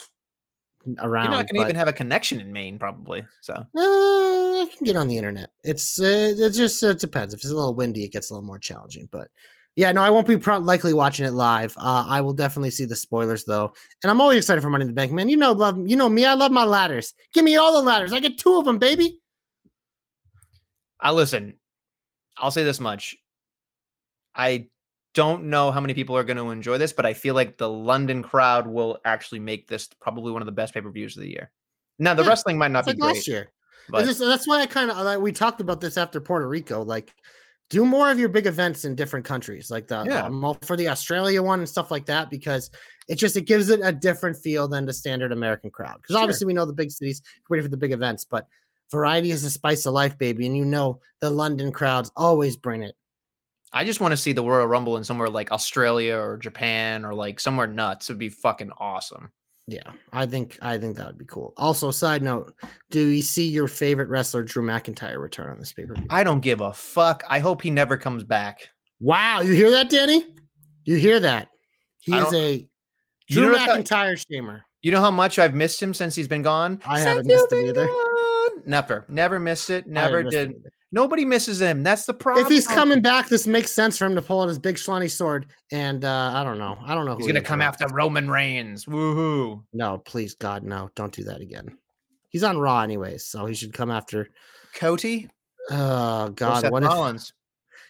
[0.99, 1.25] around.
[1.25, 3.25] You're not going to but, even have a connection in Maine, probably.
[3.41, 5.49] So, uh, I can get on the internet.
[5.65, 7.33] It's uh, it just uh, depends.
[7.33, 9.09] If it's a little windy, it gets a little more challenging.
[9.11, 9.27] But
[9.78, 11.78] yeah, no, I won't be pro- likely watching it live.
[11.78, 13.73] Uh, I will definitely see the spoilers though,
[14.03, 15.30] and I'm always excited for Money in the Bank, man.
[15.30, 16.25] You know, love you know me.
[16.25, 17.13] I love my ladders.
[17.32, 18.11] Give me all the ladders.
[18.11, 19.21] I get two of them, baby.
[20.99, 21.53] I listen.
[22.38, 23.15] I'll say this much.
[24.36, 24.67] I
[25.13, 27.69] don't know how many people are going to enjoy this, but I feel like the
[27.69, 31.21] London crowd will actually make this probably one of the best pay per views of
[31.23, 31.51] the year.
[31.99, 33.51] Now, the Yeah, wrestling might not be like great, last year.
[33.89, 36.84] but just- that's why I kind of like we talked about this after Puerto Rico.
[36.84, 37.15] Like,
[37.70, 40.30] do more of your big events in different countries, like the Yeah.
[40.30, 42.70] All for the Australia one and stuff like that, because
[43.07, 45.97] it just it gives it a different feel than the standard American crowd.
[46.01, 46.22] Because Sure.
[46.24, 48.47] obviously we know the big cities ready for the big events, but
[48.91, 50.45] variety is the spice of life, baby.
[50.45, 52.95] And you know the London crowds always bring it.
[53.74, 57.13] I just want to see the Royal Rumble in somewhere like Australia or Japan or
[57.13, 58.09] like somewhere nuts.
[58.09, 59.30] It would be fucking awesome.
[59.70, 61.53] Yeah, I think I think that would be cool.
[61.57, 62.53] Also, side note,
[62.89, 66.05] do you see your favorite wrestler Drew McIntyre return on this pay per view?
[66.09, 67.24] I don't give a fuck.
[67.28, 68.70] I hope he never comes back.
[69.01, 70.26] Wow, you hear that, Danny?
[70.86, 71.49] You hear that?
[71.99, 72.51] He I is don't- a
[73.28, 74.61] You Drew know what I- McIntyre shamer.
[74.84, 76.80] You know how much I've missed him since he's been gone?
[76.86, 77.88] I Since haven't missed him either.
[77.88, 78.63] gone.
[78.65, 79.86] Never, never missed it.
[79.86, 80.59] Never haven't missed him did.
[80.61, 80.72] either.
[80.91, 81.83] Nobody misses him.
[81.83, 82.45] That's the problem.
[82.45, 85.11] If he's coming back, this makes sense for him to pull out his big schlonny
[85.11, 85.47] sword.
[85.71, 86.77] And uh, I don't know.
[86.85, 87.17] I don't know.
[87.17, 88.85] he's who gonna he come after Roman Reigns.
[88.85, 89.63] Woohoo!
[89.73, 90.89] No, please, God, no!
[90.95, 91.77] Don't do that again.
[92.29, 94.29] He's on Raw anyways, so he should come after.
[94.75, 95.29] Cody.
[95.69, 97.31] Oh God, Seth what if?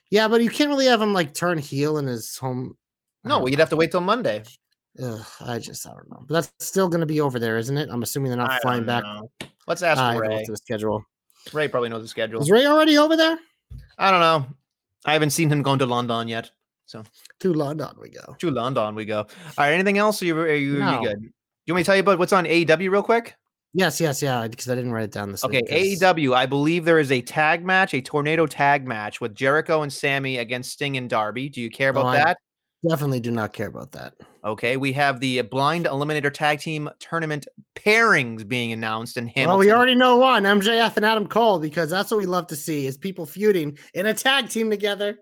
[0.09, 2.77] Yeah, but you can't really have him like turn heel in his home.
[3.23, 4.43] No, don't well, you'd have to wait till Monday.
[5.03, 6.23] Ugh, I just I don't know.
[6.27, 7.89] But that's still going to be over there, isn't it?
[7.91, 9.03] I'm assuming they're I not flying back.
[9.67, 10.35] Let's ask I haven't Ray.
[10.37, 11.03] looked the schedule.
[11.53, 12.41] Ray probably knows the schedule.
[12.41, 13.37] Is Ray already over there?
[13.97, 14.45] I don't know.
[15.05, 16.51] I haven't seen him going to London yet.
[16.85, 17.03] So
[17.41, 18.35] to London we go.
[18.39, 19.19] To London we go.
[19.19, 19.27] All
[19.57, 19.73] right.
[19.73, 20.21] Anything else?
[20.21, 21.01] Are you, are you, are you No.
[21.01, 21.21] good?
[21.65, 23.35] You want me to tell you about what's on AEW real quick?
[23.73, 24.47] Yes, yes, yeah.
[24.47, 25.99] Because I didn't write it down this Okay, week.
[25.99, 26.33] AEW.
[26.33, 30.37] I believe there is a tag match, a tornado tag match with Jericho and Sammy
[30.37, 31.49] against Sting and Darby.
[31.49, 32.37] Do you care oh, about Oh, that?
[32.87, 34.13] Definitely do not care about that.
[34.45, 39.49] Okay, we have the Blind Eliminator Tag Team Tournament pairings being announced in Hamilton.
[39.49, 42.55] Well, we already know one, MJF and Adam Cole, because that's what we love to
[42.55, 45.17] see is people feuding in a tag team together.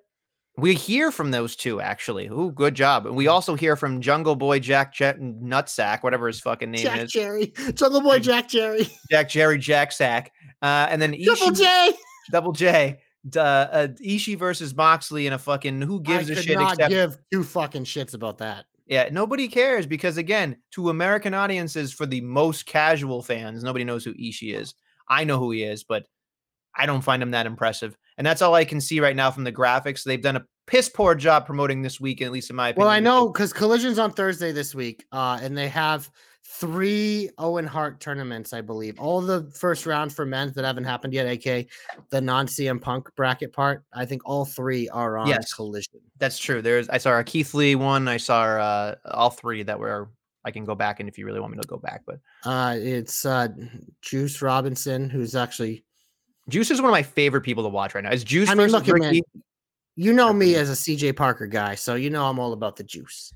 [0.57, 2.27] We hear from those two actually.
[2.27, 3.05] Ooh, good job.
[3.05, 6.99] And we also hear from Jungle Boy Jack Jet Nutsack, whatever his fucking name Jack
[7.01, 10.31] is, Jerry, Jungle Boy Jack Jerry, Jack Jerry Jack Sack,
[10.61, 11.91] uh, and then Ishii, J.
[12.31, 16.43] Double J, d- uh, Ishii versus Moxley in a fucking who gives I a could
[16.43, 18.65] shit not except give two fucking shits about that.
[18.85, 24.03] yeah, nobody cares because again, to American audiences, for the most casual fans, nobody knows
[24.05, 24.73] who Ishii is.
[25.07, 26.05] I know who he is, but
[26.75, 27.97] I don't find him that impressive.
[28.17, 30.03] And that's all I can see right now from the graphics.
[30.03, 32.87] They've done a piss poor job promoting this week, at least in my opinion.
[32.87, 36.09] Well, I know because Collision's on Thursday this week, uh, and they have
[36.47, 38.99] three Owen Hart tournaments, I believe.
[38.99, 41.67] All the first round for men that haven't happened yet, aka
[42.09, 43.83] the non CM Punk bracket part.
[43.93, 45.53] I think all three are on Yes.
[45.53, 45.99] Collision.
[46.17, 46.61] That's true.
[46.61, 48.07] There's I saw a Keith Lee one.
[48.07, 50.09] I saw uh, all three that were.
[50.43, 52.75] I can go back and if you really want me to go back, but Uh,
[52.77, 53.47] it's uh,
[54.03, 55.83] Juice Robinson, who's actually
[56.49, 58.11] Juice is one of my favorite people to watch right now.
[58.11, 59.19] Is Juice I mean, look man,
[59.95, 62.83] you know me as a CJ Parker guy, so you know I'm all about the
[62.83, 63.33] juice.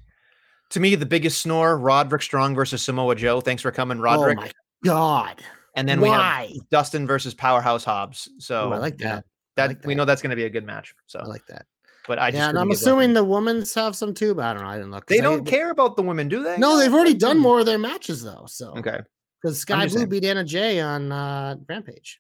[0.72, 3.42] To me, the biggest snore: Roderick Strong versus Samoa Joe.
[3.42, 4.38] Thanks for coming, Roderick.
[4.40, 4.52] Oh my
[4.84, 5.44] god!
[5.76, 8.30] and then we have Dustin versus Powerhouse Hobbs.
[8.40, 9.26] So Ooh, I like you know, that.
[9.56, 10.94] that like we know that's going to be a good match.
[11.08, 11.66] So, I like that.
[12.08, 14.64] but I just Yeah, and I'm assuming the women's have some too, but I don't
[14.64, 14.70] know.
[14.70, 15.06] I didn't look.
[15.08, 16.58] they I- don't care about the women, do they?
[16.58, 18.46] No, they've already done more of their matches though.
[18.48, 19.00] So Okay,
[19.42, 22.20] because Skye Blue beat Anna Jay on uh, Rampage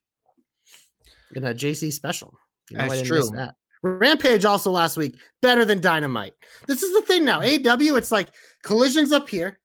[1.35, 2.33] in a JC special.
[2.69, 3.29] You know, I That's true.
[3.35, 3.55] That.
[3.81, 6.33] Rampage also last week better than Dynamite.
[6.67, 7.39] This is the thing now.
[7.39, 8.29] AW, it's like
[8.63, 9.59] Collision's up here,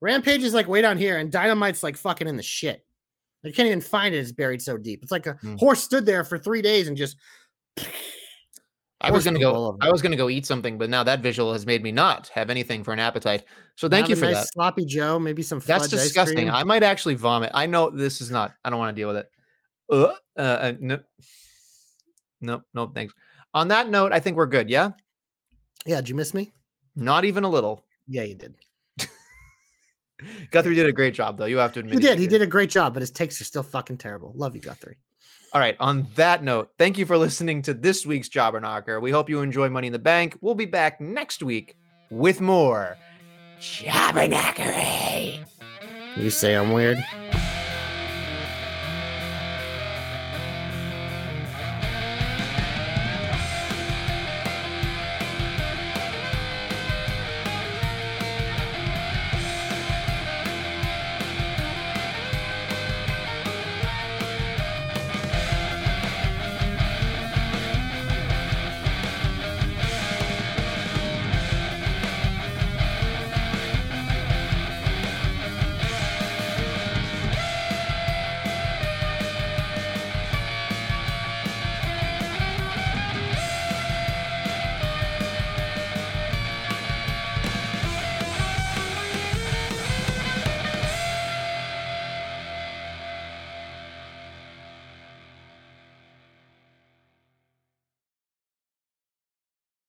[0.00, 2.84] Rampage is like way down here, and Dynamite's like fucking in the shit.
[3.42, 4.18] You can't even find it.
[4.18, 5.02] It's buried so deep.
[5.02, 5.56] It's like a Hmm.
[5.56, 7.16] horse stood there for three days and just.
[9.00, 9.78] I was gonna go.
[9.80, 12.50] I was gonna go eat something, but now that visual has made me not have
[12.50, 13.44] anything for an appetite.
[13.76, 14.52] So thank have you for nice that.
[14.52, 15.60] Sloppy Joe, maybe some.
[15.60, 16.50] That's disgusting.
[16.50, 17.52] I might actually vomit.
[17.54, 18.54] I know this is not.
[18.64, 19.30] I don't want to deal with it.
[19.90, 20.98] Uh, uh, uh, no,
[22.40, 23.14] no, no, thanks.
[23.54, 24.68] On that note, I think we're good.
[24.70, 24.90] Yeah,
[25.86, 26.52] Yeah, did you miss me?
[26.96, 27.84] not even a little.
[28.06, 28.54] Yeah, you did.
[30.50, 31.44] Guthrie did a great job, though.
[31.44, 31.94] You have to admit.
[31.94, 32.18] He did.
[32.18, 34.32] He did a great job, but his takes are still fucking terrible.
[34.34, 34.96] Love you, Guthrie.
[35.54, 35.76] All right.
[35.80, 39.00] On that note, thank you for listening to this week's Jobber Knocker.
[39.00, 40.36] We hope you enjoy Money in the Bank.
[40.40, 41.76] We'll be back next week
[42.10, 42.98] with more
[43.60, 45.38] Jobber Knockery.
[46.16, 46.98] You say I'm weird.